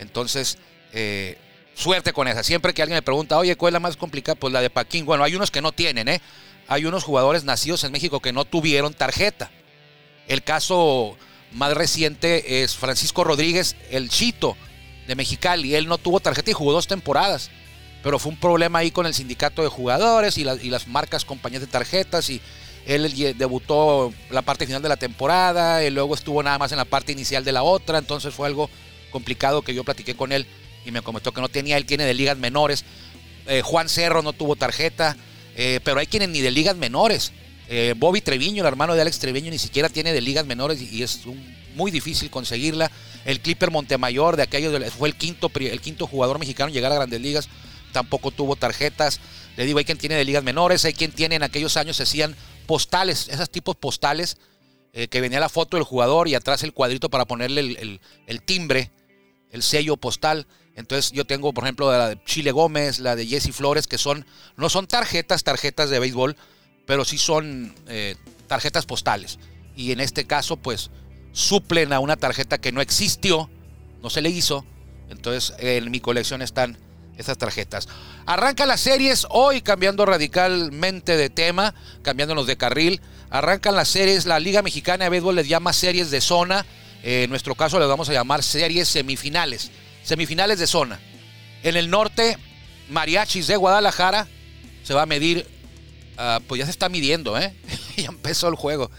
Entonces, 0.00 0.58
eh, 0.92 1.38
suerte 1.76 2.12
con 2.12 2.26
esa. 2.26 2.42
Siempre 2.42 2.74
que 2.74 2.82
alguien 2.82 2.96
me 2.96 3.02
pregunta, 3.02 3.38
oye, 3.38 3.54
¿cuál 3.54 3.70
es 3.70 3.74
la 3.74 3.78
más 3.80 3.96
complicada? 3.96 4.34
Pues 4.34 4.52
la 4.52 4.62
de 4.62 4.68
Paquín. 4.68 5.06
Bueno, 5.06 5.22
hay 5.22 5.36
unos 5.36 5.52
que 5.52 5.62
no 5.62 5.70
tienen, 5.70 6.08
¿eh? 6.08 6.20
Hay 6.66 6.86
unos 6.86 7.04
jugadores 7.04 7.44
nacidos 7.44 7.84
en 7.84 7.92
México 7.92 8.18
que 8.18 8.32
no 8.32 8.44
tuvieron 8.44 8.94
tarjeta. 8.94 9.48
El 10.26 10.42
caso 10.42 11.16
más 11.52 11.72
reciente 11.74 12.64
es 12.64 12.74
Francisco 12.74 13.22
Rodríguez, 13.22 13.76
el 13.92 14.08
Chito 14.10 14.56
de 15.06 15.14
Mexicali. 15.14 15.76
Él 15.76 15.86
no 15.86 15.98
tuvo 15.98 16.18
tarjeta 16.18 16.50
y 16.50 16.54
jugó 16.54 16.72
dos 16.72 16.88
temporadas. 16.88 17.48
Pero 18.02 18.18
fue 18.18 18.32
un 18.32 18.38
problema 18.40 18.80
ahí 18.80 18.90
con 18.90 19.06
el 19.06 19.14
sindicato 19.14 19.62
de 19.62 19.68
jugadores 19.68 20.36
y, 20.36 20.42
la- 20.42 20.56
y 20.56 20.68
las 20.70 20.88
marcas 20.88 21.24
compañías 21.24 21.60
de 21.60 21.68
tarjetas. 21.68 22.28
Y 22.28 22.40
él 22.86 23.34
debutó 23.36 24.12
la 24.30 24.42
parte 24.42 24.66
final 24.66 24.82
de 24.82 24.88
la 24.88 24.96
temporada. 24.96 25.84
Y 25.84 25.90
luego 25.90 26.14
estuvo 26.14 26.42
nada 26.42 26.58
más 26.58 26.72
en 26.72 26.78
la 26.78 26.84
parte 26.84 27.12
inicial 27.12 27.44
de 27.44 27.52
la 27.52 27.62
otra. 27.62 27.98
Entonces 27.98 28.34
fue 28.34 28.46
algo 28.46 28.70
complicado 29.10 29.62
que 29.62 29.74
yo 29.74 29.84
platiqué 29.84 30.14
con 30.14 30.32
él. 30.32 30.46
Y 30.84 30.90
me 30.90 31.02
comentó 31.02 31.32
que 31.32 31.40
no 31.40 31.48
tenía. 31.48 31.76
Él 31.76 31.86
tiene 31.86 32.04
de 32.04 32.14
ligas 32.14 32.38
menores. 32.38 32.84
Eh, 33.46 33.62
Juan 33.62 33.88
Cerro 33.88 34.22
no 34.22 34.32
tuvo 34.32 34.56
tarjeta. 34.56 35.16
eh, 35.56 35.80
pero 35.84 36.00
hay 36.00 36.06
quienes 36.06 36.28
ni 36.28 36.40
de 36.40 36.50
ligas 36.50 36.76
menores. 36.76 37.32
Eh, 37.72 37.94
Bobby 37.96 38.20
Treviño, 38.20 38.64
el 38.64 38.66
hermano 38.66 38.96
de 38.96 39.00
Alex 39.00 39.20
Treviño, 39.20 39.48
ni 39.48 39.58
siquiera 39.58 39.88
tiene 39.88 40.12
de 40.12 40.20
ligas 40.20 40.44
menores 40.44 40.82
y, 40.82 41.04
es 41.04 41.20
muy 41.76 41.92
difícil 41.92 42.28
conseguirla. 42.28 42.90
El 43.24 43.38
Clipper 43.38 43.70
Montemayor, 43.70 44.34
de 44.34 44.42
aquellos, 44.42 44.92
fue 44.92 45.08
el 45.08 45.14
quinto, 45.14 45.52
el 45.54 45.80
quinto 45.80 46.08
jugador 46.08 46.40
mexicano 46.40 46.66
en 46.66 46.74
llegar 46.74 46.90
a 46.90 46.96
grandes 46.96 47.20
ligas, 47.20 47.48
tampoco 47.92 48.32
tuvo 48.32 48.56
tarjetas. 48.56 49.20
Le 49.56 49.66
digo, 49.66 49.78
hay 49.78 49.84
quien 49.84 49.98
tiene 49.98 50.16
de 50.16 50.24
ligas 50.24 50.42
menores, 50.42 50.84
hay 50.84 50.94
quien 50.94 51.12
tiene 51.12 51.36
en 51.36 51.44
aquellos 51.44 51.76
años 51.76 51.96
se 51.98 52.02
hacían 52.02 52.34
postales, 52.70 53.26
esos 53.26 53.50
tipos 53.50 53.74
postales, 53.74 54.36
eh, 54.92 55.08
que 55.08 55.20
venía 55.20 55.40
la 55.40 55.48
foto 55.48 55.76
del 55.76 55.82
jugador 55.82 56.28
y 56.28 56.36
atrás 56.36 56.62
el 56.62 56.72
cuadrito 56.72 57.10
para 57.10 57.24
ponerle 57.24 57.98
el, 58.28 58.42
timbre, 58.42 58.92
el 59.50 59.64
sello 59.64 59.96
postal. 59.96 60.46
Entonces 60.76 61.10
yo 61.10 61.24
tengo, 61.24 61.52
por 61.52 61.64
ejemplo, 61.64 61.90
la 61.90 62.10
de 62.10 62.22
Chile 62.22 62.52
Gómez, 62.52 63.00
la 63.00 63.16
de 63.16 63.26
Jesse 63.26 63.52
Flores, 63.52 63.88
que 63.88 63.98
son, 63.98 64.24
no 64.56 64.68
son 64.68 64.86
tarjetas, 64.86 65.42
tarjetas 65.42 65.90
de 65.90 65.98
béisbol, 65.98 66.36
pero 66.86 67.04
sí 67.04 67.18
son 67.18 67.74
eh, 67.88 68.14
tarjetas 68.46 68.86
postales. 68.86 69.40
Y 69.74 69.90
en 69.90 69.98
este 69.98 70.28
caso, 70.28 70.56
pues, 70.56 70.92
suplen 71.32 71.92
a 71.92 71.98
una 71.98 72.18
tarjeta 72.18 72.58
que 72.58 72.70
no 72.70 72.80
existió, 72.80 73.50
no 74.00 74.10
se 74.10 74.22
le 74.22 74.30
hizo. 74.30 74.64
Entonces, 75.08 75.54
en 75.58 75.90
mi 75.90 75.98
colección 75.98 76.40
están 76.40 76.78
esas 77.20 77.38
tarjetas. 77.38 77.88
Arranca 78.26 78.66
las 78.66 78.80
series 78.80 79.26
hoy, 79.30 79.60
cambiando 79.60 80.04
radicalmente 80.06 81.16
de 81.16 81.30
tema, 81.30 81.74
cambiándonos 82.02 82.46
de 82.46 82.56
carril. 82.56 83.00
Arrancan 83.30 83.76
las 83.76 83.88
series, 83.88 84.26
la 84.26 84.40
Liga 84.40 84.62
Mexicana 84.62 85.04
de 85.04 85.10
Béisbol 85.10 85.36
les 85.36 85.48
llama 85.48 85.72
series 85.72 86.10
de 86.10 86.20
zona. 86.20 86.66
Eh, 87.02 87.24
en 87.24 87.30
nuestro 87.30 87.54
caso 87.54 87.78
les 87.78 87.88
vamos 87.88 88.08
a 88.08 88.12
llamar 88.12 88.42
series 88.42 88.88
semifinales. 88.88 89.70
Semifinales 90.02 90.58
de 90.58 90.66
zona. 90.66 90.98
En 91.62 91.76
el 91.76 91.90
norte, 91.90 92.38
Mariachis 92.88 93.46
de 93.46 93.56
Guadalajara 93.56 94.26
se 94.82 94.94
va 94.94 95.02
a 95.02 95.06
medir 95.06 95.46
Ah, 96.22 96.38
pues 96.46 96.58
ya 96.58 96.66
se 96.66 96.70
está 96.70 96.90
midiendo, 96.90 97.38
¿eh? 97.38 97.54
ya 97.96 98.08
empezó 98.08 98.48
el 98.48 98.54
juego. 98.54 98.90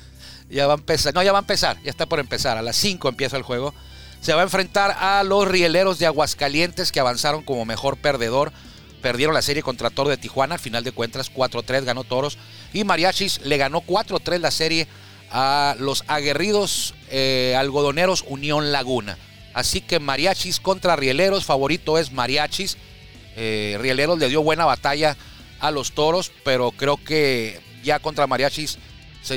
Ya 0.50 0.66
va 0.66 0.74
a 0.74 0.78
empezar. 0.78 1.14
No, 1.14 1.22
ya 1.22 1.32
va 1.32 1.38
a 1.38 1.42
empezar. 1.42 1.78
Ya 1.84 1.92
está 1.92 2.08
por 2.08 2.20
empezar. 2.20 2.58
A 2.58 2.64
las 2.64 2.76
5 2.78 3.10
empieza 3.10 3.38
el 3.38 3.44
juego. 3.44 3.76
Se 4.22 4.34
va 4.34 4.42
a 4.42 4.44
enfrentar 4.44 4.96
a 5.00 5.24
los 5.24 5.48
rieleros 5.48 5.98
de 5.98 6.06
Aguascalientes 6.06 6.92
que 6.92 7.00
avanzaron 7.00 7.42
como 7.42 7.66
mejor 7.66 7.98
perdedor. 7.98 8.54
Perdieron 9.02 9.34
la 9.34 9.42
serie 9.42 9.64
contra 9.64 9.90
Toro 9.90 10.12
de 10.12 10.18
Tijuana. 10.18 10.56
Al 10.56 10.62
final 10.62 10.84
de 10.84 10.92
cuentas, 10.92 11.34
4-3 11.34 11.84
ganó 11.86 12.04
Toros. 12.04 12.38
Y 12.72 12.84
Mariachis 12.84 13.42
le 13.44 13.58
ganó 13.58 13.82
4-3 13.82 14.38
la 14.38 14.52
serie 14.52 14.88
a 15.32 15.76
los 15.80 16.04
aguerridos 16.08 16.94
eh, 17.10 17.56
algodoneros 17.58 18.24
Unión 18.28 18.72
Laguna. 18.72 19.18
Así 19.56 19.82
que 19.82 20.00
Mariachis 20.00 20.60
contra 20.60 20.96
Rieleros. 20.96 21.46
Favorito 21.46 21.98
es 21.98 22.12
Mariachis. 22.12 22.78
Eh, 23.36 23.78
Rieleros 23.82 24.20
le 24.20 24.30
dio 24.30 24.44
buena 24.44 24.66
batalla 24.66 25.18
a 25.60 25.72
los 25.72 25.94
toros, 25.94 26.32
pero 26.44 26.72
creo 26.72 26.98
que 26.98 27.60
ya 27.84 27.98
contra 27.98 28.28
Mariachis, 28.28 28.78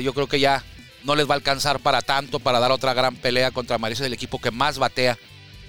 yo 0.03 0.13
creo 0.13 0.27
que 0.27 0.39
ya 0.39 0.63
no 1.05 1.15
les 1.15 1.29
va 1.29 1.35
a 1.35 1.37
alcanzar 1.37 1.79
para 1.79 2.01
tanto, 2.01 2.39
para 2.39 2.59
dar 2.59 2.71
otra 2.71 2.93
gran 2.93 3.15
pelea 3.15 3.51
contra 3.51 3.77
Mariachis, 3.77 4.05
el 4.05 4.13
equipo 4.13 4.41
que 4.41 4.51
más 4.51 4.79
batea 4.79 5.17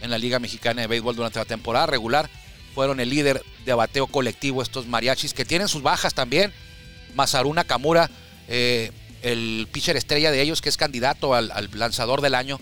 en 0.00 0.11
la 0.11 0.19
Liga 0.19 0.38
Mexicana 0.38 0.81
de 0.81 0.88
Béisbol 0.88 1.14
durante 1.14 1.38
la 1.38 1.45
temporada 1.45 1.87
regular. 1.87 2.31
Fueron 2.75 3.00
el 3.00 3.11
líder 3.11 3.43
de 3.64 3.75
bateo 3.75 4.07
colectivo 4.07 4.62
estos 4.62 4.87
Mariachis, 4.87 5.35
que 5.35 5.45
tienen 5.45 5.69
sus 5.69 5.83
bajas 5.83 6.14
también. 6.14 6.52
Masaruna 7.14 7.64
Kamura, 7.64 8.11
eh, 8.49 8.90
el 9.23 9.69
pitcher 9.71 9.97
estrella 9.97 10.31
de 10.31 10.40
ellos, 10.40 10.62
que 10.62 10.71
es 10.71 10.76
candidato 10.76 11.35
al, 11.35 11.50
lanzador 11.75 12.23
del 12.23 12.35
año, 12.35 12.59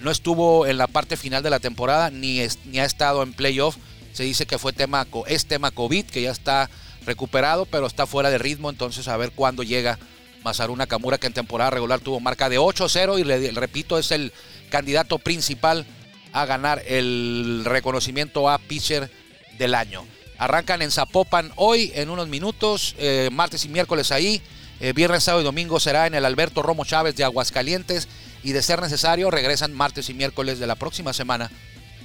no 0.00 0.10
estuvo 0.10 0.66
en 0.66 0.78
la 0.78 0.86
parte 0.86 1.16
final 1.16 1.42
de 1.42 1.50
la 1.50 1.60
temporada, 1.60 2.10
ni, 2.10 2.40
ni 2.66 2.78
ha 2.78 2.84
estado 2.84 3.22
en 3.22 3.32
playoff. 3.32 3.76
Se 4.12 4.22
dice 4.22 4.46
que 4.46 4.58
fue 4.58 4.72
tema, 4.72 5.06
es 5.26 5.46
tema 5.46 5.70
COVID, 5.70 6.06
que 6.06 6.22
ya 6.22 6.30
está 6.30 6.68
recuperado, 7.06 7.64
pero 7.66 7.86
está 7.86 8.06
fuera 8.06 8.30
de 8.30 8.38
ritmo. 8.38 8.68
Entonces, 8.68 9.08
a 9.08 9.16
ver 9.16 9.32
cuándo 9.32 9.62
llega 9.62 9.98
Masaruna 10.44 10.86
Kamura, 10.86 11.18
que 11.18 11.26
en 11.26 11.32
temporada 11.32 11.70
regular 11.70 12.00
tuvo 12.00 12.20
marca 12.20 12.48
de 12.48 12.58
8-0 12.58 13.18
y 13.18 13.24
le, 13.24 13.50
repito, 13.52 13.98
es 13.98 14.10
el 14.12 14.32
candidato 14.70 15.18
principal 15.18 15.86
a 16.32 16.46
ganar 16.46 16.82
el 16.86 17.62
reconocimiento 17.64 18.48
a 18.48 18.58
pitcher 18.58 19.10
del 19.58 19.74
año. 19.74 20.04
Arrancan 20.38 20.82
en 20.82 20.90
Zapopan 20.90 21.52
hoy 21.56 21.90
en 21.94 22.10
unos 22.10 22.28
minutos, 22.28 22.94
eh, 22.98 23.28
martes 23.32 23.64
y 23.64 23.68
miércoles 23.68 24.12
ahí. 24.12 24.40
eh, 24.80 24.92
viernes, 24.92 25.24
sábado 25.24 25.42
y 25.42 25.44
domingo 25.44 25.80
será 25.80 26.06
en 26.06 26.14
el 26.14 26.24
Alberto 26.24 26.62
Romo 26.62 26.84
Chávez 26.84 27.16
de 27.16 27.24
Aguascalientes. 27.24 28.08
y 28.44 28.52
de 28.52 28.62
ser 28.62 28.80
necesario 28.80 29.32
regresan 29.32 29.74
martes 29.74 30.08
y 30.08 30.14
miércoles 30.14 30.60
de 30.60 30.68
la 30.68 30.76
próxima 30.76 31.12
semana 31.12 31.50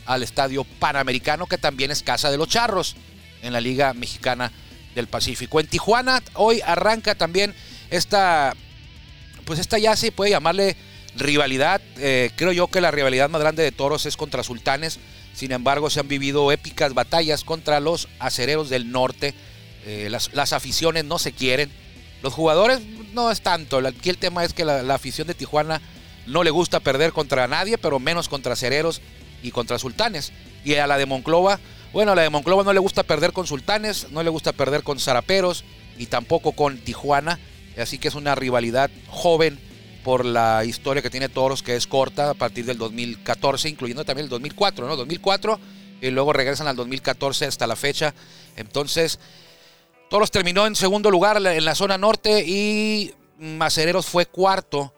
al 0.07 0.23
Estadio 0.23 0.63
Panamericano, 0.63 1.45
que 1.45 1.59
también 1.59 1.91
es 1.91 2.01
casa 2.01 2.31
de 2.31 2.37
los 2.37 2.49
Charros 2.49 2.95
en 3.43 3.53
la 3.53 3.61
Liga 3.61 3.93
Mexicana 3.93 4.51
del 4.95 5.07
Pacífico. 5.07 5.59
En 5.59 5.67
Tijuana 5.67 6.23
hoy 6.33 6.61
arranca 6.65 7.15
también 7.15 7.53
esta, 7.93 8.55
pues 9.45 9.59
esta 9.59 9.77
ya 9.77 9.95
se 9.95 10.11
puede 10.11 10.31
llamarle 10.31 10.75
rivalidad. 11.15 11.79
Eh, 11.97 12.31
creo 12.35 12.51
yo 12.51 12.67
que 12.67 12.81
la 12.81 12.89
rivalidad 12.89 13.29
más 13.29 13.41
grande 13.41 13.61
de 13.61 13.71
Toros 13.71 14.07
es 14.07 14.17
contra 14.17 14.43
Sultanes. 14.43 14.99
Sin 15.35 15.51
embargo, 15.51 15.91
se 15.91 15.99
han 15.99 16.07
vivido 16.07 16.51
épicas 16.51 16.95
batallas 16.95 17.43
contra 17.43 17.79
los 17.79 18.07
acereros 18.17 18.69
del 18.69 18.91
norte. 18.91 19.35
Eh, 19.85 20.07
las, 20.09 20.53
aficiones 20.53 21.05
no 21.05 21.19
se 21.19 21.33
quieren. 21.33 21.71
Los 22.23 22.33
jugadores 22.33 22.81
no 23.13 23.29
es 23.29 23.41
tanto. 23.41 23.77
Aquí 23.77 24.09
el 24.09 24.17
tema 24.17 24.43
es 24.43 24.53
que 24.53 24.65
la, 24.65 24.93
afición 24.93 25.27
de 25.27 25.35
Tijuana 25.35 25.79
no 26.25 26.43
le 26.43 26.49
gusta 26.49 26.79
perder 26.79 27.11
contra 27.11 27.47
nadie, 27.47 27.77
pero 27.77 27.99
menos 27.99 28.27
contra 28.27 28.53
acereros 28.53 29.01
y 29.43 29.51
contra 29.51 29.77
sultanes. 29.77 30.31
Y 30.65 30.75
a 30.75 30.87
la 30.87 30.97
de 30.97 31.05
Monclova, 31.05 31.59
bueno, 31.91 32.13
a 32.13 32.15
la 32.15 32.23
de 32.23 32.31
Monclova 32.31 32.63
no 32.63 32.73
le 32.73 32.79
gusta 32.79 33.03
perder 33.03 33.33
con 33.33 33.45
sultanes, 33.45 34.07
no 34.09 34.23
le 34.23 34.31
gusta 34.31 34.51
perder 34.51 34.81
con 34.81 34.99
zaraperos 34.99 35.63
y 35.99 36.07
tampoco 36.07 36.53
con 36.53 36.79
Tijuana. 36.79 37.39
Así 37.77 37.97
que 37.97 38.07
es 38.07 38.15
una 38.15 38.35
rivalidad 38.35 38.89
joven 39.07 39.59
por 40.03 40.25
la 40.25 40.65
historia 40.65 41.01
que 41.01 41.09
tiene 41.09 41.29
Toros, 41.29 41.63
que 41.63 41.75
es 41.75 41.87
corta 41.87 42.31
a 42.31 42.33
partir 42.33 42.65
del 42.65 42.77
2014, 42.77 43.69
incluyendo 43.69 44.05
también 44.05 44.25
el 44.25 44.29
2004, 44.29 44.87
¿no? 44.87 44.95
2004 44.95 45.59
y 46.01 46.11
luego 46.11 46.33
regresan 46.33 46.67
al 46.67 46.75
2014 46.75 47.45
hasta 47.45 47.65
la 47.65 47.75
fecha. 47.75 48.13
Entonces, 48.57 49.19
Toros 50.09 50.31
terminó 50.31 50.67
en 50.67 50.75
segundo 50.75 51.09
lugar 51.09 51.37
en 51.37 51.65
la 51.65 51.75
zona 51.75 51.97
norte 51.97 52.43
y 52.45 53.13
Macereros 53.39 54.05
fue 54.05 54.25
cuarto 54.25 54.93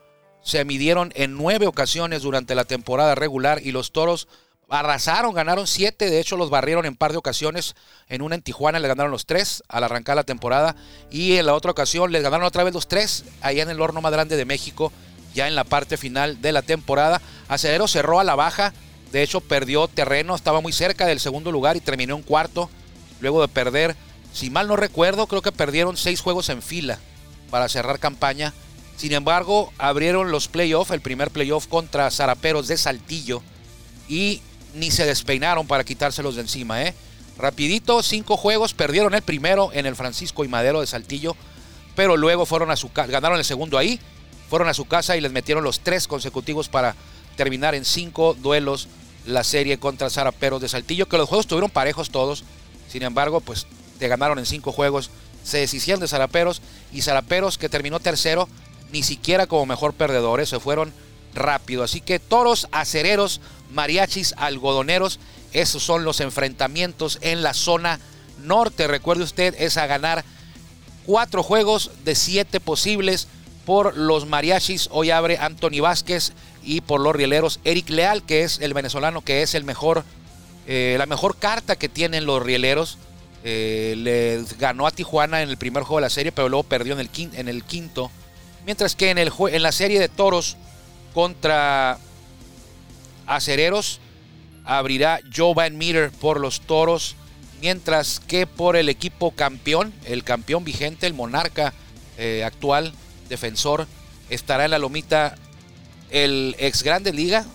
se 0.46 0.64
midieron 0.64 1.12
en 1.16 1.36
nueve 1.36 1.66
ocasiones 1.66 2.22
durante 2.22 2.54
la 2.54 2.64
temporada 2.64 3.16
regular 3.16 3.60
y 3.64 3.72
los 3.72 3.90
toros 3.90 4.28
arrasaron, 4.68 5.34
ganaron 5.34 5.66
siete, 5.66 6.10
de 6.10 6.20
hecho 6.20 6.36
los 6.36 6.50
barrieron 6.50 6.86
en 6.86 6.96
par 6.96 7.12
de 7.12 7.18
ocasiones, 7.18 7.74
en 8.08 8.22
una 8.22 8.34
en 8.34 8.42
Tijuana 8.42 8.78
le 8.78 8.88
ganaron 8.88 9.12
los 9.12 9.26
tres 9.26 9.62
al 9.68 9.84
arrancar 9.84 10.16
la 10.16 10.24
temporada. 10.24 10.76
Y 11.10 11.36
en 11.36 11.46
la 11.46 11.54
otra 11.54 11.70
ocasión 11.70 12.12
les 12.12 12.22
ganaron 12.22 12.46
otra 12.46 12.64
vez 12.64 12.74
los 12.74 12.88
tres 12.88 13.24
allá 13.40 13.62
en 13.62 13.70
el 13.70 13.80
horno 13.80 14.00
más 14.00 14.12
grande 14.12 14.36
de 14.36 14.44
México, 14.44 14.92
ya 15.34 15.46
en 15.46 15.54
la 15.54 15.64
parte 15.64 15.96
final 15.96 16.40
de 16.40 16.52
la 16.52 16.62
temporada. 16.62 17.20
Acedero 17.48 17.86
cerró 17.88 18.20
a 18.20 18.24
la 18.24 18.34
baja, 18.34 18.72
de 19.12 19.22
hecho 19.22 19.40
perdió 19.40 19.86
terreno, 19.88 20.34
estaba 20.34 20.60
muy 20.60 20.72
cerca 20.72 21.06
del 21.06 21.20
segundo 21.20 21.52
lugar 21.52 21.76
y 21.76 21.80
terminó 21.80 22.16
en 22.16 22.22
cuarto, 22.22 22.68
luego 23.20 23.40
de 23.40 23.48
perder, 23.48 23.96
si 24.32 24.50
mal 24.50 24.68
no 24.68 24.76
recuerdo, 24.76 25.26
creo 25.28 25.42
que 25.42 25.52
perdieron 25.52 25.96
seis 25.96 26.20
juegos 26.20 26.48
en 26.48 26.60
fila 26.60 26.98
para 27.50 27.68
cerrar 27.68 27.98
campaña. 27.98 28.52
Sin 28.96 29.12
embargo, 29.12 29.72
abrieron 29.78 30.30
los 30.30 30.48
playoffs, 30.48 30.90
el 30.90 31.00
primer 31.00 31.30
playoff 31.30 31.66
contra 31.66 32.10
Zaraperos 32.10 32.66
de 32.66 32.76
Saltillo 32.76 33.42
y 34.08 34.42
ni 34.76 34.90
se 34.90 35.06
despeinaron 35.06 35.66
para 35.66 35.84
quitárselos 35.84 36.36
de 36.36 36.42
encima. 36.42 36.82
¿eh? 36.82 36.94
Rapidito, 37.38 38.02
cinco 38.02 38.36
juegos, 38.36 38.74
perdieron 38.74 39.14
el 39.14 39.22
primero 39.22 39.70
en 39.72 39.86
el 39.86 39.96
Francisco 39.96 40.44
y 40.44 40.48
Madero 40.48 40.80
de 40.80 40.86
Saltillo, 40.86 41.36
pero 41.94 42.16
luego 42.16 42.46
fueron 42.46 42.70
a 42.70 42.76
su 42.76 42.92
casa, 42.92 43.10
ganaron 43.10 43.38
el 43.38 43.44
segundo 43.44 43.78
ahí, 43.78 44.00
fueron 44.48 44.68
a 44.68 44.74
su 44.74 44.84
casa 44.86 45.16
y 45.16 45.20
les 45.20 45.32
metieron 45.32 45.64
los 45.64 45.80
tres 45.80 46.06
consecutivos 46.06 46.68
para 46.68 46.94
terminar 47.36 47.74
en 47.74 47.84
cinco 47.84 48.34
duelos 48.34 48.88
la 49.26 49.44
serie 49.44 49.78
contra 49.78 50.10
Zaraperos 50.10 50.62
de 50.62 50.68
Saltillo, 50.68 51.08
que 51.08 51.18
los 51.18 51.28
juegos 51.28 51.46
tuvieron 51.46 51.70
parejos 51.70 52.10
todos, 52.10 52.44
sin 52.88 53.02
embargo, 53.02 53.40
pues 53.40 53.66
te 53.98 54.08
ganaron 54.08 54.38
en 54.38 54.46
cinco 54.46 54.72
juegos, 54.72 55.10
se 55.42 55.58
deshicieron 55.58 56.00
de 56.00 56.08
Zaraperos 56.08 56.62
y 56.92 57.02
Zaraperos 57.02 57.58
que 57.58 57.68
terminó 57.68 58.00
tercero 58.00 58.48
ni 58.92 59.02
siquiera 59.02 59.46
como 59.46 59.66
mejor 59.66 59.94
perdedores, 59.94 60.48
se 60.48 60.60
fueron 60.60 60.92
rápido. 61.36 61.84
Así 61.84 62.00
que 62.00 62.18
toros, 62.18 62.68
acereros, 62.72 63.40
mariachis, 63.72 64.34
algodoneros, 64.36 65.20
esos 65.52 65.82
son 65.82 66.04
los 66.04 66.20
enfrentamientos 66.20 67.18
en 67.20 67.42
la 67.42 67.54
zona 67.54 68.00
norte. 68.42 68.86
Recuerde 68.88 69.24
usted, 69.24 69.54
es 69.58 69.76
a 69.76 69.86
ganar 69.86 70.24
cuatro 71.06 71.42
juegos 71.42 71.90
de 72.04 72.14
siete 72.14 72.60
posibles 72.60 73.28
por 73.64 73.96
los 73.96 74.26
mariachis. 74.26 74.88
Hoy 74.92 75.10
abre 75.10 75.38
Anthony 75.38 75.80
Vázquez 75.80 76.32
y 76.62 76.80
por 76.80 77.00
los 77.00 77.14
rieleros 77.14 77.60
Eric 77.64 77.88
Leal, 77.90 78.22
que 78.24 78.42
es 78.42 78.60
el 78.60 78.74
venezolano 78.74 79.22
que 79.22 79.42
es 79.42 79.54
el 79.54 79.64
mejor, 79.64 80.04
eh, 80.66 80.96
la 80.98 81.06
mejor 81.06 81.36
carta 81.36 81.76
que 81.76 81.88
tienen 81.88 82.26
los 82.26 82.42
rieleros. 82.42 82.98
Eh, 83.44 83.94
le 83.96 84.44
ganó 84.58 84.88
a 84.88 84.90
Tijuana 84.90 85.42
en 85.42 85.48
el 85.48 85.56
primer 85.56 85.84
juego 85.84 85.98
de 85.98 86.06
la 86.06 86.10
serie, 86.10 86.32
pero 86.32 86.48
luego 86.48 86.64
perdió 86.64 86.94
en 86.94 87.00
el, 87.48 87.62
quinto 87.62 88.10
Mientras 88.64 88.96
que 88.96 89.10
en 89.10 89.62
la 89.62 89.70
serie 89.70 90.00
de 90.00 90.08
toros 90.08 90.56
contra 91.16 91.98
acereros 93.26 94.00
abrirá 94.66 95.18
Joe 95.34 95.54
Van 95.54 95.78
por 96.20 96.40
los 96.40 96.60
toros. 96.60 97.16
Mientras 97.62 98.20
que 98.20 98.46
por 98.46 98.76
el 98.76 98.90
equipo 98.90 99.30
campeón, 99.30 99.94
el 100.04 100.24
campeón 100.24 100.62
vigente, 100.62 101.06
el 101.06 101.14
monarca 101.14 101.72
eh, 102.18 102.44
actual, 102.44 102.92
defensor, 103.30 103.86
estará 104.28 104.66
en 104.66 104.72
la 104.72 104.78
lomita 104.78 105.36
el 106.10 106.54
ex 106.58 106.82
Grande 106.82 107.14
Liga. 107.14 107.46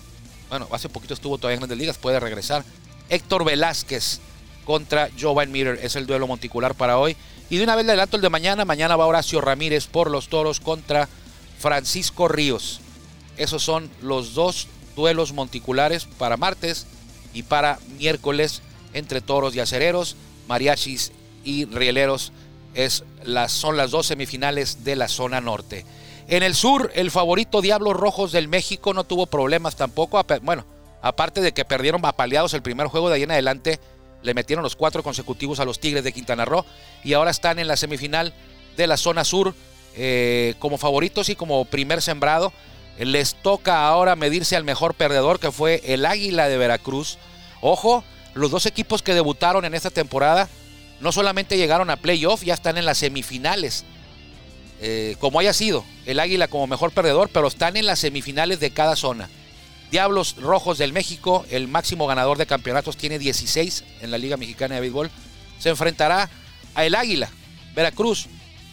Bueno, 0.48 0.66
hace 0.72 0.88
poquito 0.88 1.14
estuvo 1.14 1.38
todavía 1.38 1.54
en 1.54 1.60
Grandes 1.60 1.78
Ligas, 1.78 1.98
puede 1.98 2.18
regresar. 2.18 2.64
Héctor 3.10 3.44
Velázquez 3.44 4.18
contra 4.64 5.08
Joe 5.20 5.78
es 5.80 5.94
el 5.94 6.06
duelo 6.06 6.26
monticular 6.26 6.74
para 6.74 6.98
hoy. 6.98 7.16
Y 7.48 7.58
de 7.58 7.62
una 7.62 7.76
vez 7.76 7.86
le 7.86 7.92
adelanto 7.92 8.16
el 8.16 8.22
de 8.22 8.28
mañana. 8.28 8.64
Mañana 8.64 8.96
va 8.96 9.06
Horacio 9.06 9.40
Ramírez 9.40 9.86
por 9.86 10.10
los 10.10 10.26
toros 10.26 10.58
contra 10.58 11.08
Francisco 11.60 12.26
Ríos. 12.26 12.80
Esos 13.36 13.62
son 13.62 13.90
los 14.00 14.34
dos 14.34 14.68
duelos 14.96 15.32
monticulares 15.32 16.06
para 16.18 16.36
martes 16.36 16.86
y 17.32 17.44
para 17.44 17.78
miércoles 17.98 18.62
entre 18.92 19.20
toros 19.20 19.54
y 19.54 19.60
acereros, 19.60 20.16
mariachis 20.48 21.12
y 21.44 21.64
rieleros. 21.66 22.32
Es 22.74 23.04
son 23.48 23.76
las 23.76 23.90
dos 23.90 24.06
semifinales 24.06 24.84
de 24.84 24.96
la 24.96 25.08
zona 25.08 25.40
norte. 25.40 25.84
En 26.28 26.42
el 26.42 26.54
sur, 26.54 26.90
el 26.94 27.10
favorito 27.10 27.60
Diablos 27.60 27.94
Rojos 27.94 28.32
del 28.32 28.48
México 28.48 28.94
no 28.94 29.04
tuvo 29.04 29.26
problemas 29.26 29.76
tampoco. 29.76 30.24
Bueno, 30.42 30.64
aparte 31.02 31.40
de 31.40 31.52
que 31.52 31.64
perdieron 31.64 32.04
apaleados 32.04 32.54
el 32.54 32.62
primer 32.62 32.86
juego 32.86 33.08
de 33.08 33.16
ahí 33.16 33.22
en 33.24 33.32
adelante, 33.32 33.80
le 34.22 34.34
metieron 34.34 34.62
los 34.62 34.76
cuatro 34.76 35.02
consecutivos 35.02 35.60
a 35.60 35.64
los 35.64 35.80
Tigres 35.80 36.04
de 36.04 36.12
Quintana 36.12 36.44
Roo 36.44 36.64
y 37.02 37.12
ahora 37.12 37.30
están 37.30 37.58
en 37.58 37.66
la 37.66 37.76
semifinal 37.76 38.32
de 38.76 38.86
la 38.86 38.96
zona 38.96 39.24
sur 39.24 39.54
eh, 39.94 40.54
como 40.58 40.78
favoritos 40.78 41.28
y 41.28 41.36
como 41.36 41.64
primer 41.64 42.00
sembrado. 42.00 42.52
Les 42.98 43.34
toca 43.34 43.86
ahora 43.86 44.16
medirse 44.16 44.56
al 44.56 44.64
mejor 44.64 44.94
perdedor 44.94 45.40
que 45.40 45.50
fue 45.50 45.82
el 45.84 46.04
Águila 46.06 46.48
de 46.48 46.58
Veracruz. 46.58 47.18
Ojo, 47.60 48.04
los 48.34 48.50
dos 48.50 48.66
equipos 48.66 49.02
que 49.02 49.14
debutaron 49.14 49.64
en 49.64 49.74
esta 49.74 49.90
temporada 49.90 50.48
no 51.00 51.10
solamente 51.10 51.56
llegaron 51.56 51.90
a 51.90 51.96
playoff, 51.96 52.44
ya 52.44 52.54
están 52.54 52.78
en 52.78 52.84
las 52.84 52.98
semifinales. 52.98 53.84
Eh, 54.80 55.16
como 55.20 55.40
haya 55.40 55.52
sido, 55.52 55.84
el 56.06 56.20
Águila 56.20 56.48
como 56.48 56.66
mejor 56.66 56.92
perdedor, 56.92 57.28
pero 57.28 57.48
están 57.48 57.76
en 57.76 57.86
las 57.86 57.98
semifinales 57.98 58.60
de 58.60 58.70
cada 58.70 58.96
zona. 58.96 59.28
Diablos 59.90 60.36
Rojos 60.36 60.78
del 60.78 60.92
México, 60.92 61.44
el 61.50 61.68
máximo 61.68 62.06
ganador 62.06 62.38
de 62.38 62.46
campeonatos, 62.46 62.96
tiene 62.96 63.18
16 63.18 63.84
en 64.00 64.10
la 64.10 64.18
Liga 64.18 64.36
Mexicana 64.36 64.76
de 64.76 64.80
Béisbol. 64.80 65.10
Se 65.58 65.68
enfrentará 65.68 66.30
a 66.74 66.84
el 66.84 66.94
Águila, 66.94 67.28
Veracruz. 67.74 68.26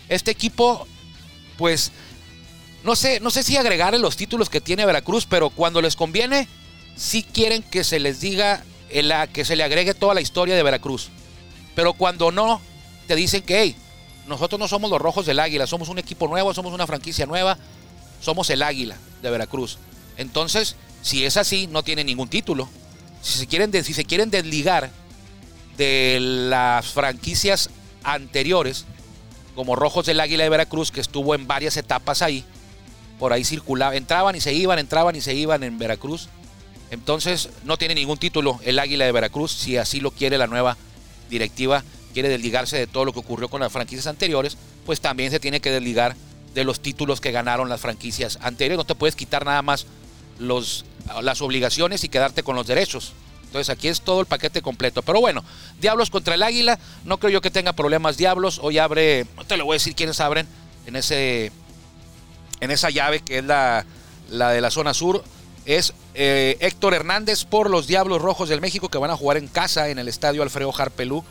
Este 0.08 0.32
equipo, 0.32 0.88
pues, 1.58 1.92
no 2.84 2.96
sé, 2.96 3.20
no 3.20 3.30
sé 3.30 3.44
si 3.44 3.58
agregarle 3.58 4.00
los 4.00 4.16
títulos 4.16 4.50
que 4.50 4.62
tiene 4.62 4.86
Veracruz, 4.86 5.26
pero 5.26 5.50
cuando 5.50 5.82
les 5.82 5.96
conviene, 5.96 6.48
sí 6.96 7.24
quieren 7.24 7.62
que 7.64 7.84
se 7.84 8.00
les 8.00 8.22
diga, 8.22 8.64
que 9.34 9.46
se 9.46 9.56
le 9.56 9.64
agregue 9.64 9.94
toda 9.94 10.14
la 10.14 10.22
historia 10.22 10.56
de 10.56 10.64
Veracruz. 10.64 11.10
Pero 11.76 11.94
cuando 11.94 12.32
no, 12.32 12.62
te 13.08 13.16
dicen 13.16 13.42
que, 13.42 13.62
hey, 13.62 13.76
nosotros 14.28 14.60
no 14.60 14.68
somos 14.68 14.90
los 14.90 15.02
Rojos 15.02 15.26
del 15.26 15.40
Águila, 15.40 15.68
somos 15.68 15.90
un 15.90 16.00
equipo 16.00 16.28
nuevo, 16.28 16.54
somos 16.54 16.74
una 16.74 16.88
franquicia 16.88 17.26
nueva, 17.26 17.58
somos 18.22 18.50
el 18.50 18.62
Águila 18.62 18.98
de 19.22 19.30
Veracruz. 19.30 19.78
Entonces, 20.18 20.76
si 21.02 21.26
es 21.26 21.38
así, 21.38 21.68
no 21.68 21.84
tiene 21.84 22.04
ningún 22.04 22.30
título. 22.30 22.70
Si 23.22 23.40
se 23.40 23.48
quieren, 23.48 23.72
si 23.84 23.94
se 23.94 24.06
quieren 24.06 24.30
desligar 24.30 24.92
de 25.78 26.20
las 26.22 26.88
franquicias 26.88 27.70
anteriores, 28.04 28.86
como 29.56 29.76
Rojos 29.76 30.06
del 30.06 30.20
Águila 30.20 30.44
de 30.44 30.50
Veracruz, 30.50 30.92
que 30.92 31.02
estuvo 31.02 31.36
en 31.36 31.48
varias 31.48 31.76
etapas 31.78 32.22
ahí, 32.22 32.46
por 33.20 33.34
ahí 33.34 33.44
circulaba, 33.44 33.96
entraban 33.96 34.36
y 34.36 34.42
se 34.42 34.54
iban, 34.54 34.80
entraban 34.80 35.16
y 35.16 35.22
se 35.22 35.36
iban 35.36 35.64
en 35.64 35.78
Veracruz. 35.78 36.30
Entonces 36.90 37.50
no 37.64 37.78
tiene 37.78 37.94
ningún 37.94 38.18
título 38.18 38.60
el 38.64 38.80
Águila 38.80 39.06
de 39.06 39.12
Veracruz, 39.12 39.52
si 39.52 39.78
así 39.78 40.00
lo 40.00 40.12
quiere 40.12 40.38
la 40.38 40.48
nueva 40.48 40.78
directiva, 41.30 41.84
quiere 42.14 42.30
desligarse 42.30 42.78
de 42.78 42.88
todo 42.88 43.06
lo 43.06 43.14
que 43.14 43.20
ocurrió 43.20 43.50
con 43.50 43.62
las 43.62 43.72
franquicias 43.72 44.08
anteriores, 44.08 44.58
pues 44.86 45.02
también 45.02 45.30
se 45.30 45.40
tiene 45.40 45.60
que 45.60 45.70
desligar 45.70 46.16
de 46.56 46.64
los 46.64 46.80
títulos 46.80 47.22
que 47.22 47.32
ganaron 47.32 47.70
las 47.70 47.82
franquicias 47.82 48.40
anteriores. 48.42 48.78
No 48.78 48.86
te 48.86 48.96
puedes 48.96 49.16
quitar 49.16 49.46
nada 49.46 49.62
más 49.62 49.86
los, 50.40 50.86
las 51.22 51.42
obligaciones 51.42 52.04
y 52.04 52.10
quedarte 52.10 52.42
con 52.42 52.56
los 52.56 52.66
derechos. 52.66 53.14
Entonces 53.44 53.70
aquí 53.70 53.88
es 53.88 54.02
todo 54.02 54.22
el 54.22 54.28
paquete 54.28 54.62
completo. 54.62 55.02
Pero 55.02 55.20
bueno, 55.20 55.44
Diablos 55.80 56.10
contra 56.10 56.36
el 56.36 56.44
Águila. 56.44 56.80
No 57.04 57.18
creo 57.18 57.32
yo 57.32 57.42
que 57.42 57.50
tenga 57.52 57.74
problemas 57.74 58.18
Diablos. 58.18 58.60
Hoy 58.62 58.78
abre, 58.78 59.26
no 59.36 59.44
te 59.44 59.58
lo 59.58 59.66
voy 59.66 59.74
a 59.74 59.78
decir 59.78 59.96
quiénes 59.96 60.20
abren 60.20 60.48
en, 60.86 60.96
ese, 60.96 61.52
en 62.60 62.72
esa 62.72 62.90
llave 62.90 63.22
que 63.22 63.40
es 63.40 63.44
la, 63.44 63.86
la 64.30 64.52
de 64.52 64.62
la 64.62 64.72
zona 64.72 64.94
sur, 64.94 65.24
es 65.66 65.94
eh, 66.16 66.58
Héctor 66.62 66.94
Hernández 66.94 67.46
por 67.46 67.70
los 67.70 67.88
Diablos 67.88 68.22
Rojos 68.22 68.50
del 68.50 68.62
México 68.62 68.90
que 68.90 68.98
van 68.98 69.12
a 69.12 69.18
jugar 69.18 69.38
en 69.38 69.48
casa 69.48 69.90
en 69.90 70.00
el 70.00 70.08
estadio 70.08 70.42
Alfredo 70.42 70.74
Harpelú 70.76 71.24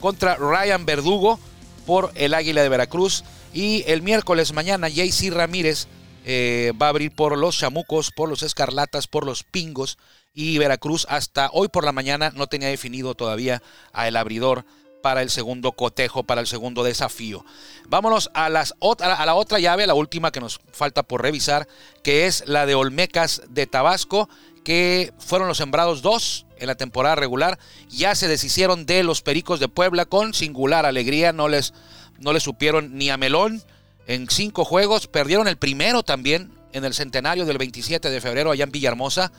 contra 0.00 0.36
Ryan 0.36 0.84
Verdugo 0.84 1.38
por 1.86 2.12
el 2.14 2.34
Águila 2.34 2.62
de 2.62 2.68
Veracruz. 2.68 3.24
Y 3.54 3.84
el 3.86 4.02
miércoles 4.02 4.52
mañana 4.52 4.88
JC 4.88 5.30
Ramírez 5.30 5.86
eh, 6.26 6.72
va 6.80 6.86
a 6.86 6.88
abrir 6.90 7.10
por 7.14 7.38
los 7.38 7.56
Chamucos, 7.56 8.10
por 8.10 8.28
los 8.28 8.42
Escarlatas, 8.42 9.06
por 9.06 9.24
los 9.24 9.44
Pingos. 9.44 9.96
Y 10.34 10.58
Veracruz 10.58 11.06
hasta 11.08 11.48
hoy 11.52 11.68
por 11.68 11.84
la 11.84 11.92
mañana 11.92 12.30
no 12.34 12.48
tenía 12.48 12.68
definido 12.68 13.14
todavía 13.14 13.62
a 13.94 14.08
el 14.08 14.16
abridor 14.16 14.66
para 15.02 15.22
el 15.22 15.30
segundo 15.30 15.72
cotejo, 15.72 16.24
para 16.24 16.40
el 16.40 16.46
segundo 16.46 16.82
desafío. 16.82 17.44
Vámonos 17.88 18.30
a, 18.34 18.48
las, 18.48 18.74
a 18.80 19.26
la 19.26 19.34
otra 19.34 19.58
llave, 19.58 19.86
la 19.86 19.94
última 19.94 20.32
que 20.32 20.40
nos 20.40 20.60
falta 20.72 21.02
por 21.02 21.22
revisar, 21.22 21.68
que 22.02 22.26
es 22.26 22.44
la 22.46 22.66
de 22.66 22.74
Olmecas 22.74 23.42
de 23.48 23.66
Tabasco, 23.66 24.28
que 24.64 25.12
fueron 25.18 25.46
los 25.46 25.58
sembrados 25.58 26.02
dos 26.02 26.46
en 26.58 26.66
la 26.66 26.74
temporada 26.74 27.14
regular. 27.14 27.58
Ya 27.88 28.14
se 28.14 28.28
deshicieron 28.28 28.84
de 28.84 29.04
los 29.04 29.22
Pericos 29.22 29.60
de 29.60 29.68
Puebla 29.68 30.06
con 30.06 30.34
singular 30.34 30.86
alegría, 30.86 31.32
no 31.32 31.48
les, 31.48 31.72
no 32.18 32.32
les 32.32 32.42
supieron 32.42 32.96
ni 32.98 33.10
a 33.10 33.16
Melón 33.16 33.62
en 34.08 34.28
cinco 34.28 34.64
juegos. 34.64 35.06
Perdieron 35.06 35.46
el 35.46 35.56
primero 35.56 36.02
también 36.02 36.52
en 36.72 36.84
el 36.84 36.94
centenario 36.94 37.46
del 37.46 37.58
27 37.58 38.10
de 38.10 38.20
febrero 38.20 38.50
allá 38.50 38.64
en 38.64 38.72
Villahermosa. 38.72 39.30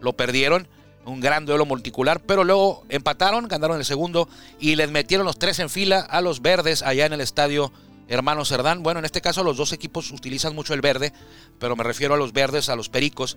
Lo 0.00 0.12
perdieron 0.14 0.68
un 1.06 1.20
gran 1.20 1.46
duelo 1.46 1.66
multicular, 1.66 2.20
pero 2.20 2.44
luego 2.44 2.84
empataron, 2.88 3.48
ganaron 3.48 3.78
el 3.78 3.84
segundo 3.84 4.28
y 4.58 4.76
les 4.76 4.90
metieron 4.90 5.26
los 5.26 5.38
tres 5.38 5.58
en 5.58 5.70
fila 5.70 6.00
a 6.00 6.20
los 6.20 6.42
verdes 6.42 6.82
allá 6.82 7.06
en 7.06 7.12
el 7.12 7.20
estadio 7.20 7.72
Hermano 8.08 8.44
Cerdán. 8.44 8.82
Bueno, 8.82 8.98
en 8.98 9.04
este 9.04 9.20
caso 9.20 9.42
los 9.42 9.56
dos 9.56 9.72
equipos 9.72 10.10
utilizan 10.10 10.54
mucho 10.54 10.74
el 10.74 10.80
verde, 10.80 11.12
pero 11.58 11.76
me 11.76 11.84
refiero 11.84 12.14
a 12.14 12.16
los 12.16 12.32
verdes, 12.32 12.68
a 12.68 12.76
los 12.76 12.88
pericos, 12.88 13.36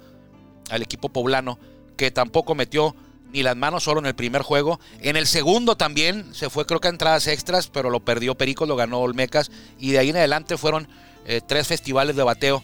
al 0.69 0.81
equipo 0.81 1.09
poblano, 1.09 1.59
que 1.95 2.11
tampoco 2.11 2.55
metió 2.55 2.95
ni 3.31 3.43
las 3.43 3.55
manos 3.55 3.83
solo 3.83 3.99
en 3.99 4.05
el 4.05 4.15
primer 4.15 4.41
juego. 4.41 4.79
En 5.01 5.17
el 5.17 5.27
segundo 5.27 5.75
también 5.75 6.33
se 6.33 6.49
fue 6.49 6.65
creo 6.65 6.79
que 6.79 6.87
a 6.87 6.91
entradas 6.91 7.27
extras, 7.27 7.67
pero 7.67 7.89
lo 7.89 7.99
perdió 7.99 8.35
Pericos, 8.35 8.67
lo 8.67 8.75
ganó 8.75 8.99
Olmecas 8.99 9.51
y 9.79 9.91
de 9.91 9.99
ahí 9.99 10.09
en 10.09 10.17
adelante 10.17 10.57
fueron 10.57 10.87
eh, 11.25 11.41
tres 11.45 11.67
festivales 11.67 12.15
de 12.15 12.23
bateo 12.23 12.63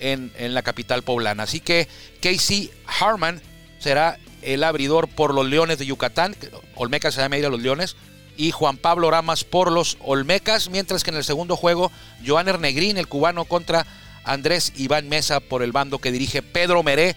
en, 0.00 0.32
en 0.36 0.54
la 0.54 0.62
capital 0.62 1.02
poblana. 1.02 1.44
Así 1.44 1.60
que 1.60 1.88
Casey 2.20 2.70
Harman 3.00 3.40
será 3.78 4.18
el 4.42 4.64
abridor 4.64 5.08
por 5.08 5.34
los 5.34 5.46
Leones 5.46 5.78
de 5.78 5.86
Yucatán, 5.86 6.36
Olmecas 6.74 7.14
se 7.14 7.20
llama 7.20 7.38
ir 7.38 7.46
a 7.46 7.50
los 7.50 7.60
Leones, 7.60 7.96
y 8.36 8.52
Juan 8.52 8.78
Pablo 8.78 9.10
Ramas 9.10 9.44
por 9.44 9.70
los 9.70 9.98
Olmecas, 10.00 10.70
mientras 10.70 11.04
que 11.04 11.10
en 11.10 11.16
el 11.16 11.24
segundo 11.24 11.56
juego, 11.56 11.92
Joan 12.26 12.48
Ernegrín, 12.48 12.96
el 12.96 13.06
cubano, 13.06 13.44
contra 13.44 13.86
Andrés 14.24 14.72
Iván 14.76 15.08
Mesa 15.08 15.40
por 15.40 15.62
el 15.62 15.72
bando 15.72 15.98
que 15.98 16.12
dirige 16.12 16.42
Pedro 16.42 16.82
Meré. 16.82 17.16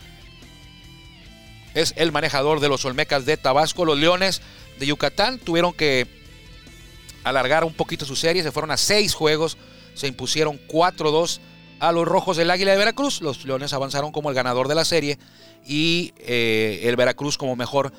Es 1.73 1.93
el 1.95 2.12
manejador 2.12 2.59
de 2.59 2.69
los 2.69 2.86
Olmecas 2.86 3.25
de 3.25 3.38
Tabasco. 3.38 3.86
Los 3.86 3.97
Leones 3.97 4.41
de 4.79 4.86
Yucatán 4.86 5.39
tuvieron 5.39 5.73
que 5.73 6.07
alargar 7.23 7.63
un 7.63 7.73
poquito 7.73 8.05
su 8.05 8.15
serie, 8.15 8.43
se 8.43 8.51
fueron 8.51 8.71
a 8.71 8.77
seis 8.77 9.13
juegos, 9.13 9.57
se 9.93 10.07
impusieron 10.07 10.59
4-2 10.67 11.39
a 11.84 11.91
los 11.91 12.08
Rojos 12.08 12.38
del 12.38 12.50
Águila 12.50 12.72
de 12.72 12.78
Veracruz. 12.78 13.19
Los 13.19 13.43
Leones 13.43 13.74
avanzaron 13.74 14.13
como 14.13 14.30
el 14.30 14.36
ganador 14.36 14.69
de 14.69 14.76
la 14.76 14.86
serie 14.86 15.19
y 15.67 16.13
eh, 16.17 16.82
el 16.84 16.96
Veracruz 16.96 17.38
como 17.38 17.58
mejor 17.58 17.91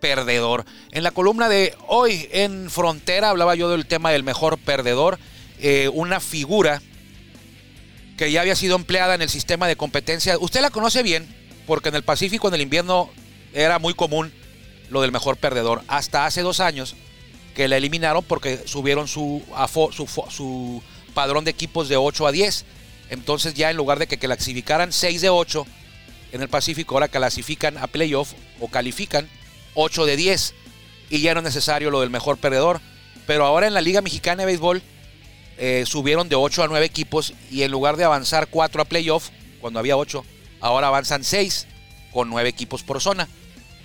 perdedor. 0.00 0.64
En 0.90 1.02
la 1.02 1.10
columna 1.10 1.50
de 1.50 1.74
hoy 1.86 2.28
en 2.32 2.70
Frontera 2.70 3.28
hablaba 3.28 3.54
yo 3.54 3.68
del 3.68 3.84
tema 3.84 4.10
del 4.10 4.22
mejor 4.22 4.56
perdedor, 4.56 5.18
eh, 5.58 5.90
una 5.92 6.18
figura 6.20 6.80
que 8.16 8.32
ya 8.32 8.40
había 8.40 8.56
sido 8.56 8.74
empleada 8.74 9.14
en 9.14 9.20
el 9.20 9.28
sistema 9.28 9.68
de 9.68 9.76
competencia. 9.76 10.38
Usted 10.38 10.62
la 10.62 10.70
conoce 10.70 11.02
bien, 11.02 11.28
porque 11.66 11.90
en 11.90 11.96
el 11.96 12.04
Pacífico 12.04 12.48
en 12.48 12.54
el 12.54 12.62
invierno 12.62 13.10
era 13.52 13.78
muy 13.78 13.92
común 13.92 14.32
lo 14.88 15.02
del 15.02 15.12
mejor 15.12 15.36
perdedor. 15.36 15.82
Hasta 15.88 16.24
hace 16.24 16.40
dos 16.40 16.60
años 16.60 16.96
que 17.54 17.68
la 17.68 17.76
eliminaron 17.76 18.24
porque 18.24 18.62
subieron 18.64 19.08
su, 19.08 19.42
su, 19.92 20.06
su 20.30 20.82
padrón 21.12 21.44
de 21.44 21.50
equipos 21.50 21.90
de 21.90 21.98
8 21.98 22.26
a 22.26 22.32
10. 22.32 22.64
Entonces 23.10 23.54
ya 23.54 23.70
en 23.70 23.76
lugar 23.76 23.98
de 23.98 24.06
que 24.06 24.18
clasificaran 24.18 24.92
6 24.92 25.20
de 25.20 25.28
8, 25.28 25.66
en 26.32 26.42
el 26.42 26.48
Pacífico 26.48 26.94
ahora 26.94 27.08
clasifican 27.08 27.78
a 27.78 27.86
playoff 27.86 28.32
o 28.60 28.68
califican 28.68 29.28
8 29.74 30.06
de 30.06 30.16
10 30.16 30.54
y 31.10 31.20
ya 31.20 31.34
no 31.34 31.40
es 31.40 31.44
necesario 31.44 31.90
lo 31.90 32.00
del 32.00 32.10
mejor 32.10 32.38
perdedor. 32.38 32.80
Pero 33.26 33.44
ahora 33.44 33.66
en 33.66 33.74
la 33.74 33.80
Liga 33.80 34.02
Mexicana 34.02 34.42
de 34.42 34.46
Béisbol 34.46 34.82
eh, 35.58 35.84
subieron 35.86 36.28
de 36.28 36.36
8 36.36 36.64
a 36.64 36.68
9 36.68 36.84
equipos 36.84 37.32
y 37.50 37.62
en 37.62 37.70
lugar 37.70 37.96
de 37.96 38.04
avanzar 38.04 38.48
4 38.48 38.82
a 38.82 38.84
playoff, 38.84 39.30
cuando 39.60 39.78
había 39.78 39.96
8, 39.96 40.24
ahora 40.60 40.88
avanzan 40.88 41.24
6 41.24 41.66
con 42.12 42.28
9 42.28 42.48
equipos 42.48 42.82
por 42.82 43.00
zona 43.00 43.28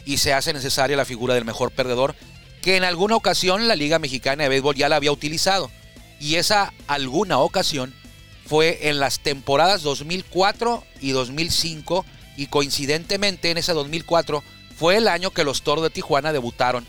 y 0.06 0.18
se 0.18 0.34
hace 0.34 0.54
necesaria 0.54 0.98
la 0.98 1.06
figura 1.06 1.34
del 1.34 1.46
mejor 1.46 1.72
perdedor 1.72 2.16
que 2.62 2.78
en 2.78 2.84
alguna 2.84 3.16
ocasión 3.16 3.68
la 3.68 3.76
Liga 3.76 4.00
Mexicana 4.00 4.44
de 4.44 4.50
Béisbol 4.50 4.76
ya 4.76 4.90
la 4.90 4.96
había 4.96 5.12
utilizado. 5.12 5.72
Y 6.20 6.36
esa 6.36 6.74
alguna 6.88 7.40
ocasión 7.40 7.94
fue 8.52 8.90
en 8.90 9.00
las 9.00 9.22
temporadas 9.22 9.82
2004 9.82 10.84
y 11.00 11.12
2005 11.12 12.06
y 12.36 12.48
coincidentemente 12.48 13.50
en 13.50 13.58
ese 13.58 13.72
2004 13.72 14.44
fue 14.76 14.98
el 14.98 15.08
año 15.08 15.32
que 15.32 15.46
los 15.46 15.62
Toros 15.62 15.86
de 15.86 15.90
Tijuana 15.90 16.34
debutaron 16.34 16.86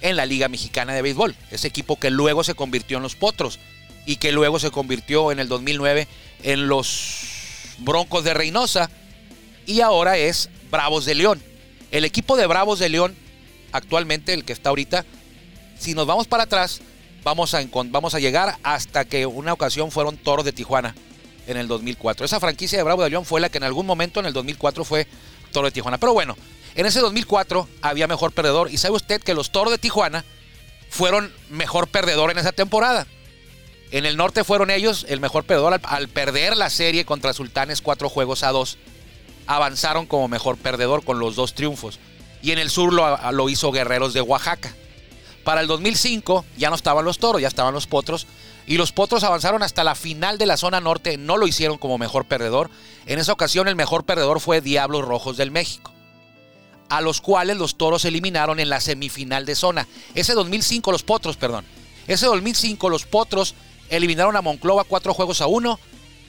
en 0.00 0.16
la 0.16 0.24
Liga 0.24 0.48
Mexicana 0.48 0.94
de 0.94 1.02
Béisbol, 1.02 1.36
ese 1.50 1.68
equipo 1.68 2.00
que 2.00 2.08
luego 2.08 2.42
se 2.42 2.54
convirtió 2.54 2.96
en 2.96 3.02
los 3.02 3.16
Potros 3.16 3.58
y 4.06 4.16
que 4.16 4.32
luego 4.32 4.58
se 4.58 4.70
convirtió 4.70 5.30
en 5.30 5.40
el 5.40 5.48
2009 5.48 6.08
en 6.42 6.68
los 6.68 7.18
Broncos 7.80 8.24
de 8.24 8.32
Reynosa 8.32 8.88
y 9.66 9.82
ahora 9.82 10.16
es 10.16 10.48
Bravos 10.70 11.04
de 11.04 11.16
León. 11.16 11.42
El 11.90 12.06
equipo 12.06 12.34
de 12.34 12.46
Bravos 12.46 12.78
de 12.78 12.88
León, 12.88 13.14
actualmente 13.72 14.32
el 14.32 14.46
que 14.46 14.54
está 14.54 14.70
ahorita, 14.70 15.04
si 15.78 15.92
nos 15.92 16.06
vamos 16.06 16.26
para 16.28 16.44
atrás, 16.44 16.80
vamos 17.24 17.54
a, 17.54 17.64
vamos 17.86 18.14
a 18.14 18.20
llegar 18.20 18.56
hasta 18.62 19.06
que 19.06 19.26
una 19.26 19.52
ocasión 19.52 19.90
fueron 19.90 20.16
Toros 20.16 20.44
de 20.44 20.52
Tijuana 20.52 20.94
en 21.46 21.56
el 21.56 21.66
2004. 21.66 22.24
Esa 22.24 22.38
franquicia 22.38 22.78
de 22.78 22.84
Bravo 22.84 23.02
de 23.02 23.10
León 23.10 23.24
fue 23.24 23.40
la 23.40 23.48
que 23.48 23.58
en 23.58 23.64
algún 23.64 23.86
momento 23.86 24.20
en 24.20 24.26
el 24.26 24.32
2004 24.32 24.84
fue 24.84 25.06
Toro 25.50 25.66
de 25.66 25.72
Tijuana. 25.72 25.98
Pero 25.98 26.12
bueno, 26.12 26.36
en 26.74 26.86
ese 26.86 27.00
2004 27.00 27.68
había 27.82 28.06
mejor 28.06 28.32
perdedor. 28.32 28.70
Y 28.70 28.76
sabe 28.76 28.94
usted 28.94 29.22
que 29.22 29.34
los 29.34 29.50
Toros 29.50 29.72
de 29.72 29.78
Tijuana 29.78 30.24
fueron 30.90 31.32
mejor 31.50 31.88
perdedor 31.88 32.30
en 32.30 32.38
esa 32.38 32.52
temporada. 32.52 33.06
En 33.90 34.06
el 34.06 34.16
norte 34.16 34.44
fueron 34.44 34.70
ellos 34.70 35.06
el 35.08 35.20
mejor 35.20 35.44
perdedor 35.44 35.80
al, 35.82 36.08
perder 36.08 36.56
la 36.56 36.70
serie 36.70 37.04
contra 37.04 37.32
Sultanes 37.32 37.80
cuatro 37.80 38.08
juegos 38.08 38.42
a 38.42 38.52
dos. 38.52 38.78
Avanzaron 39.46 40.06
como 40.06 40.28
mejor 40.28 40.56
perdedor 40.56 41.04
con 41.04 41.18
los 41.18 41.36
dos 41.36 41.54
triunfos. 41.54 41.98
Y 42.42 42.52
en 42.52 42.58
el 42.58 42.70
sur 42.70 42.92
lo, 42.92 43.32
lo 43.32 43.48
hizo 43.48 43.72
Guerreros 43.72 44.12
de 44.12 44.20
Oaxaca. 44.20 44.74
Para 45.44 45.60
el 45.60 45.66
2005 45.66 46.44
ya 46.56 46.70
no 46.70 46.76
estaban 46.76 47.04
los 47.04 47.18
toros, 47.18 47.40
ya 47.40 47.48
estaban 47.48 47.74
los 47.74 47.86
potros. 47.86 48.26
Y 48.66 48.78
los 48.78 48.92
potros 48.92 49.24
avanzaron 49.24 49.62
hasta 49.62 49.84
la 49.84 49.94
final 49.94 50.38
de 50.38 50.46
la 50.46 50.56
zona 50.56 50.80
norte, 50.80 51.18
no 51.18 51.36
lo 51.36 51.46
hicieron 51.46 51.76
como 51.76 51.98
mejor 51.98 52.24
perdedor. 52.24 52.70
En 53.04 53.18
esa 53.18 53.32
ocasión 53.32 53.68
el 53.68 53.76
mejor 53.76 54.04
perdedor 54.04 54.40
fue 54.40 54.62
Diablos 54.62 55.04
Rojos 55.04 55.36
del 55.36 55.50
México, 55.50 55.92
a 56.88 57.02
los 57.02 57.20
cuales 57.20 57.58
los 57.58 57.76
toros 57.76 58.06
eliminaron 58.06 58.58
en 58.58 58.70
la 58.70 58.80
semifinal 58.80 59.44
de 59.44 59.54
zona. 59.54 59.86
Ese 60.14 60.32
2005, 60.32 60.90
los 60.92 61.02
potros, 61.02 61.36
perdón. 61.36 61.66
Ese 62.06 62.24
2005 62.24 62.88
los 62.88 63.04
potros 63.04 63.54
eliminaron 63.90 64.36
a 64.36 64.42
Monclova 64.42 64.84
cuatro 64.84 65.12
juegos 65.12 65.42
a 65.42 65.46
uno. 65.46 65.78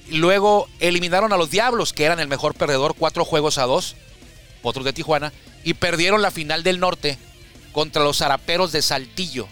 Luego 0.10 0.68
eliminaron 0.82 1.32
a 1.32 1.38
los 1.38 1.50
Diablos, 1.50 1.94
que 1.94 2.04
eran 2.04 2.20
el 2.20 2.28
mejor 2.28 2.54
perdedor, 2.54 2.96
cuatro 3.00 3.24
juegos 3.24 3.58
a 3.58 3.64
dos. 3.64 3.96
Potros 4.62 4.84
de 4.84 4.92
Tijuana. 4.92 5.32
Y 5.64 5.76
perdieron 5.76 6.22
la 6.22 6.32
final 6.32 6.64
del 6.64 6.82
norte 6.82 7.18
contra 7.76 8.06
los 8.06 8.20
Zaraperos 8.20 8.72
de 8.72 8.82
Saltillo. 8.82 9.50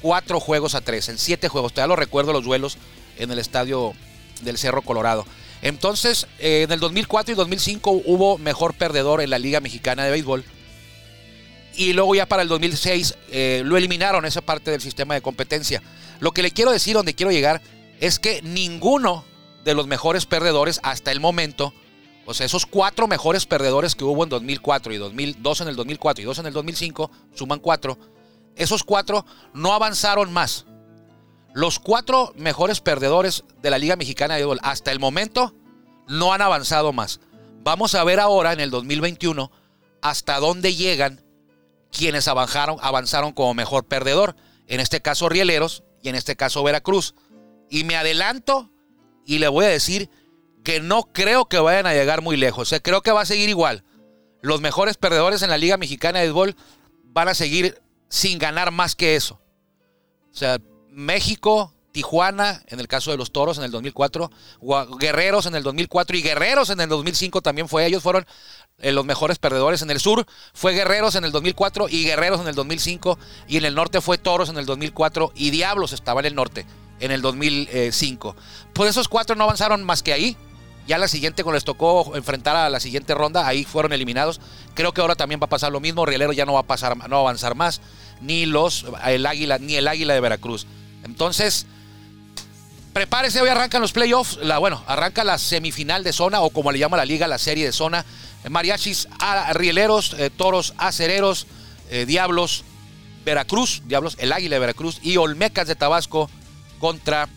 Cuatro 0.00 0.40
juegos 0.40 0.74
a 0.74 0.80
tres, 0.80 1.10
en 1.10 1.18
siete 1.18 1.48
juegos. 1.48 1.74
Todavía 1.74 1.94
lo 1.94 1.96
recuerdo 1.96 2.32
los 2.32 2.44
duelos 2.44 2.78
en 3.18 3.30
el 3.30 3.38
estadio 3.38 3.92
del 4.40 4.56
Cerro 4.56 4.80
Colorado. 4.80 5.26
Entonces, 5.60 6.26
eh, 6.38 6.62
en 6.62 6.72
el 6.72 6.80
2004 6.80 7.34
y 7.34 7.36
2005 7.36 7.90
hubo 8.06 8.38
mejor 8.38 8.72
perdedor 8.72 9.20
en 9.20 9.28
la 9.28 9.38
Liga 9.38 9.60
Mexicana 9.60 10.02
de 10.06 10.12
Béisbol. 10.12 10.46
Y 11.74 11.92
luego 11.92 12.14
ya 12.14 12.24
para 12.24 12.40
el 12.40 12.48
2006 12.48 13.16
eh, 13.30 13.60
lo 13.66 13.76
eliminaron 13.76 14.24
esa 14.24 14.40
parte 14.40 14.70
del 14.70 14.80
sistema 14.80 15.12
de 15.12 15.20
competencia. 15.20 15.82
Lo 16.20 16.32
que 16.32 16.40
le 16.40 16.52
quiero 16.52 16.72
decir, 16.72 16.94
donde 16.94 17.14
quiero 17.14 17.32
llegar, 17.32 17.60
es 18.00 18.18
que 18.18 18.40
ninguno 18.40 19.26
de 19.62 19.74
los 19.74 19.86
mejores 19.86 20.24
perdedores 20.24 20.80
hasta 20.82 21.12
el 21.12 21.20
momento 21.20 21.74
o 22.24 22.34
sea, 22.34 22.46
esos 22.46 22.66
cuatro 22.66 23.08
mejores 23.08 23.46
perdedores 23.46 23.94
que 23.94 24.04
hubo 24.04 24.22
en 24.22 24.28
2004 24.28 24.92
y 24.92 24.96
2002 24.98 25.60
en 25.60 25.68
el 25.68 25.76
2004 25.76 26.22
y 26.22 26.24
dos 26.24 26.38
en 26.38 26.46
el 26.46 26.52
2005, 26.52 27.10
suman 27.34 27.58
cuatro. 27.58 27.98
Esos 28.54 28.84
cuatro 28.84 29.24
no 29.54 29.72
avanzaron 29.72 30.32
más. 30.32 30.66
Los 31.54 31.78
cuatro 31.78 32.32
mejores 32.36 32.80
perdedores 32.80 33.44
de 33.60 33.70
la 33.70 33.78
Liga 33.78 33.96
Mexicana 33.96 34.36
de 34.36 34.44
Fútbol 34.44 34.60
hasta 34.62 34.92
el 34.92 35.00
momento 35.00 35.54
no 36.08 36.32
han 36.32 36.42
avanzado 36.42 36.92
más. 36.92 37.20
Vamos 37.64 37.94
a 37.94 38.04
ver 38.04 38.20
ahora 38.20 38.52
en 38.52 38.60
el 38.60 38.70
2021 38.70 39.50
hasta 40.00 40.38
dónde 40.38 40.74
llegan 40.74 41.22
quienes 41.90 42.26
avanzaron, 42.28 42.78
avanzaron 42.80 43.32
como 43.32 43.54
mejor 43.54 43.84
perdedor. 43.84 44.36
En 44.66 44.80
este 44.80 45.02
caso 45.02 45.28
Rieleros 45.28 45.82
y 46.02 46.08
en 46.08 46.14
este 46.14 46.36
caso 46.36 46.62
Veracruz. 46.62 47.14
Y 47.68 47.84
me 47.84 47.96
adelanto 47.96 48.70
y 49.26 49.38
le 49.38 49.48
voy 49.48 49.64
a 49.64 49.68
decir 49.68 50.08
que 50.64 50.80
no 50.80 51.04
creo 51.12 51.46
que 51.46 51.58
vayan 51.58 51.86
a 51.86 51.94
llegar 51.94 52.22
muy 52.22 52.36
lejos. 52.36 52.72
¿eh? 52.72 52.80
Creo 52.80 53.02
que 53.02 53.12
va 53.12 53.22
a 53.22 53.26
seguir 53.26 53.48
igual. 53.48 53.84
Los 54.40 54.60
mejores 54.60 54.96
perdedores 54.96 55.42
en 55.42 55.50
la 55.50 55.58
Liga 55.58 55.76
Mexicana 55.76 56.18
de 56.18 56.26
Béisbol 56.26 56.56
van 57.04 57.28
a 57.28 57.34
seguir 57.34 57.80
sin 58.08 58.38
ganar 58.38 58.70
más 58.70 58.96
que 58.96 59.16
eso. 59.16 59.40
O 60.32 60.34
sea, 60.34 60.58
México, 60.90 61.72
Tijuana, 61.92 62.62
en 62.68 62.80
el 62.80 62.88
caso 62.88 63.10
de 63.10 63.16
los 63.16 63.32
Toros 63.32 63.58
en 63.58 63.64
el 63.64 63.70
2004, 63.70 64.30
Guerreros 64.98 65.46
en 65.46 65.54
el 65.54 65.62
2004 65.62 66.16
y 66.16 66.22
Guerreros 66.22 66.70
en 66.70 66.80
el 66.80 66.88
2005 66.88 67.42
también 67.42 67.68
fue. 67.68 67.86
Ellos 67.86 68.02
fueron 68.02 68.26
eh, 68.78 68.92
los 68.92 69.04
mejores 69.04 69.38
perdedores 69.38 69.82
en 69.82 69.90
el 69.90 70.00
sur. 70.00 70.26
Fue 70.54 70.72
Guerreros 70.72 71.14
en 71.14 71.24
el 71.24 71.32
2004 71.32 71.88
y 71.88 72.04
Guerreros 72.04 72.40
en 72.40 72.48
el 72.48 72.54
2005. 72.54 73.18
Y 73.46 73.58
en 73.58 73.64
el 73.64 73.74
norte 73.74 74.00
fue 74.00 74.18
Toros 74.18 74.48
en 74.48 74.58
el 74.58 74.66
2004 74.66 75.32
y 75.34 75.50
Diablos 75.50 75.92
estaba 75.92 76.20
en 76.20 76.26
el 76.26 76.34
norte 76.34 76.66
en 77.00 77.10
el 77.10 77.20
2005. 77.20 78.36
Pues 78.72 78.90
esos 78.90 79.08
cuatro 79.08 79.36
no 79.36 79.44
avanzaron 79.44 79.84
más 79.84 80.02
que 80.02 80.12
ahí. 80.12 80.36
Ya 80.86 80.98
la 80.98 81.06
siguiente, 81.06 81.44
cuando 81.44 81.56
les 81.56 81.64
tocó 81.64 82.16
enfrentar 82.16 82.56
a 82.56 82.68
la 82.68 82.80
siguiente 82.80 83.14
ronda, 83.14 83.46
ahí 83.46 83.64
fueron 83.64 83.92
eliminados. 83.92 84.40
Creo 84.74 84.92
que 84.92 85.00
ahora 85.00 85.14
también 85.14 85.40
va 85.40 85.46
a 85.46 85.48
pasar 85.48 85.70
lo 85.70 85.80
mismo. 85.80 86.04
Rielero 86.04 86.32
ya 86.32 86.44
no 86.44 86.54
va 86.54 86.60
a 86.60 86.64
pasar, 86.64 86.96
no 86.96 87.16
va 87.16 87.20
avanzar 87.20 87.54
más. 87.54 87.80
Ni 88.20 88.46
los 88.46 88.86
el 89.04 89.24
águila, 89.26 89.58
ni 89.58 89.76
el 89.76 89.86
águila 89.86 90.14
de 90.14 90.20
Veracruz. 90.20 90.66
Entonces, 91.04 91.66
prepárese, 92.92 93.40
hoy 93.40 93.48
arrancan 93.48 93.80
los 93.80 93.92
playoffs. 93.92 94.38
La, 94.42 94.58
bueno, 94.58 94.82
arranca 94.86 95.22
la 95.22 95.38
semifinal 95.38 96.02
de 96.02 96.12
zona, 96.12 96.40
o 96.40 96.50
como 96.50 96.72
le 96.72 96.78
llama 96.78 96.96
la 96.96 97.04
liga, 97.04 97.28
la 97.28 97.38
serie 97.38 97.64
de 97.64 97.72
zona. 97.72 98.04
Mariachis, 98.48 99.08
a, 99.20 99.52
rieleros, 99.52 100.16
eh, 100.18 100.30
toros, 100.30 100.74
acereros, 100.78 101.46
eh, 101.90 102.06
diablos, 102.06 102.64
Veracruz, 103.24 103.82
diablos, 103.86 104.16
el 104.18 104.32
águila 104.32 104.56
de 104.56 104.60
Veracruz 104.60 104.98
y 105.00 105.16
Olmecas 105.16 105.68
de 105.68 105.76
Tabasco 105.76 106.28
contra 106.80 107.28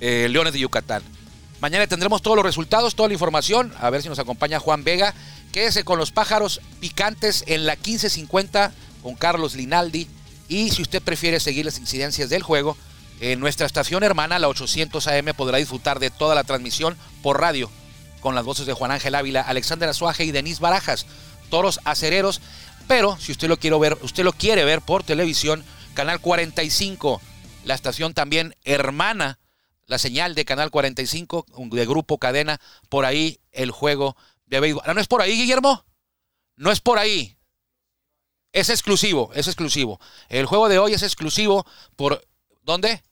eh, 0.00 0.28
Leones 0.30 0.54
de 0.54 0.60
Yucatán. 0.60 1.02
Mañana 1.60 1.86
tendremos 1.86 2.22
todos 2.22 2.36
los 2.36 2.44
resultados, 2.44 2.94
toda 2.94 3.08
la 3.08 3.14
información. 3.14 3.74
A 3.78 3.90
ver 3.90 4.00
si 4.00 4.08
nos 4.08 4.18
acompaña 4.18 4.58
Juan 4.58 4.82
Vega. 4.82 5.14
Quédese 5.52 5.84
con 5.84 5.98
los 5.98 6.10
pájaros 6.10 6.62
picantes 6.80 7.44
en 7.46 7.66
la 7.66 7.74
1550 7.74 8.72
con 9.02 9.14
Carlos 9.14 9.54
Linaldi. 9.54 10.08
Y 10.48 10.70
si 10.70 10.80
usted 10.80 11.02
prefiere 11.02 11.38
seguir 11.38 11.66
las 11.66 11.78
incidencias 11.78 12.30
del 12.30 12.42
juego, 12.42 12.78
en 13.20 13.40
nuestra 13.40 13.66
estación 13.66 14.02
hermana, 14.02 14.38
la 14.38 14.48
800 14.48 15.06
AM, 15.06 15.34
podrá 15.36 15.58
disfrutar 15.58 15.98
de 15.98 16.08
toda 16.10 16.34
la 16.34 16.44
transmisión 16.44 16.96
por 17.22 17.38
radio 17.38 17.70
con 18.20 18.34
las 18.34 18.44
voces 18.44 18.64
de 18.64 18.72
Juan 18.72 18.90
Ángel 18.90 19.14
Ávila, 19.14 19.42
Alexander 19.42 19.88
Azuaje 19.88 20.24
y 20.24 20.32
Denise 20.32 20.62
Barajas. 20.62 21.06
Toros 21.50 21.80
acereros. 21.84 22.40
Pero 22.88 23.18
si 23.18 23.32
usted 23.32 23.48
lo 23.48 23.58
quiere 23.58 23.78
ver, 23.78 23.98
usted 24.00 24.24
lo 24.24 24.32
quiere 24.32 24.64
ver 24.64 24.80
por 24.80 25.02
televisión, 25.02 25.62
canal 25.92 26.20
45, 26.20 27.20
la 27.64 27.74
estación 27.74 28.14
también 28.14 28.56
hermana 28.64 29.39
la 29.90 29.98
señal 29.98 30.36
de 30.36 30.44
Canal 30.44 30.70
45, 30.70 31.46
de 31.72 31.84
Grupo 31.84 32.18
Cadena, 32.18 32.60
por 32.88 33.04
ahí 33.04 33.40
el 33.50 33.72
juego 33.72 34.16
de 34.46 34.60
béisbol. 34.60 34.84
Ah, 34.86 34.94
¿No 34.94 35.00
es 35.00 35.08
por 35.08 35.20
ahí, 35.20 35.36
Guillermo? 35.36 35.84
No 36.54 36.70
es 36.70 36.80
por 36.80 37.00
ahí. 37.00 37.36
Es 38.52 38.70
exclusivo, 38.70 39.32
es 39.34 39.48
exclusivo. 39.48 40.00
El 40.28 40.46
juego 40.46 40.68
de 40.68 40.78
hoy 40.78 40.94
es 40.94 41.02
exclusivo 41.02 41.66
por... 41.96 42.24
¿Dónde? 42.62 43.02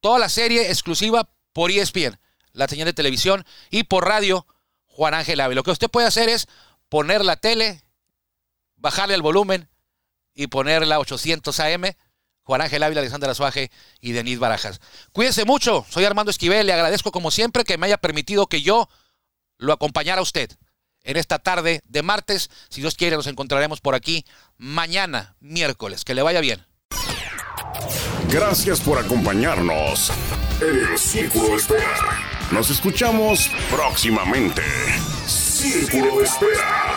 Toda 0.00 0.18
la 0.18 0.28
serie 0.28 0.70
exclusiva 0.70 1.30
por 1.52 1.70
ESPN, 1.70 2.18
la 2.52 2.66
señal 2.66 2.86
de 2.86 2.94
televisión, 2.94 3.46
y 3.70 3.84
por 3.84 4.04
radio, 4.04 4.44
Juan 4.86 5.14
Ángel 5.14 5.40
Ávila. 5.40 5.60
Lo 5.60 5.62
que 5.62 5.70
usted 5.70 5.88
puede 5.88 6.08
hacer 6.08 6.28
es 6.28 6.48
poner 6.88 7.24
la 7.24 7.36
tele, 7.36 7.84
bajarle 8.74 9.14
el 9.14 9.22
volumen 9.22 9.68
y 10.34 10.48
poner 10.48 10.84
la 10.84 10.98
800 10.98 11.60
AM 11.60 11.84
Juan 12.44 12.60
Ángel 12.60 12.82
Ávila, 12.82 13.00
Alexander 13.00 13.30
Azuaje 13.30 13.70
y 14.00 14.12
Denis 14.12 14.38
Barajas. 14.38 14.80
Cuídense 15.12 15.44
mucho, 15.44 15.84
soy 15.90 16.04
Armando 16.04 16.30
Esquivel, 16.30 16.66
le 16.66 16.72
agradezco 16.72 17.10
como 17.10 17.30
siempre 17.30 17.64
que 17.64 17.78
me 17.78 17.86
haya 17.86 17.98
permitido 17.98 18.46
que 18.46 18.62
yo 18.62 18.88
lo 19.58 19.72
acompañara 19.72 20.20
a 20.20 20.22
usted 20.22 20.50
en 21.04 21.16
esta 21.16 21.38
tarde 21.38 21.82
de 21.86 22.02
martes. 22.02 22.50
Si 22.68 22.80
Dios 22.80 22.96
quiere, 22.96 23.16
nos 23.16 23.26
encontraremos 23.26 23.80
por 23.80 23.94
aquí 23.94 24.24
mañana, 24.56 25.36
miércoles. 25.40 26.04
Que 26.04 26.14
le 26.14 26.22
vaya 26.22 26.40
bien. 26.40 26.66
Gracias 28.28 28.80
por 28.80 28.98
acompañarnos 28.98 30.10
en 30.60 30.92
el 30.92 30.98
Círculo 30.98 31.50
de 31.50 31.56
Espera. 31.56 32.50
Nos 32.50 32.70
escuchamos 32.70 33.50
próximamente. 33.70 34.62
Círculo 35.26 36.18
de 36.18 36.24
Espera. 36.24 36.93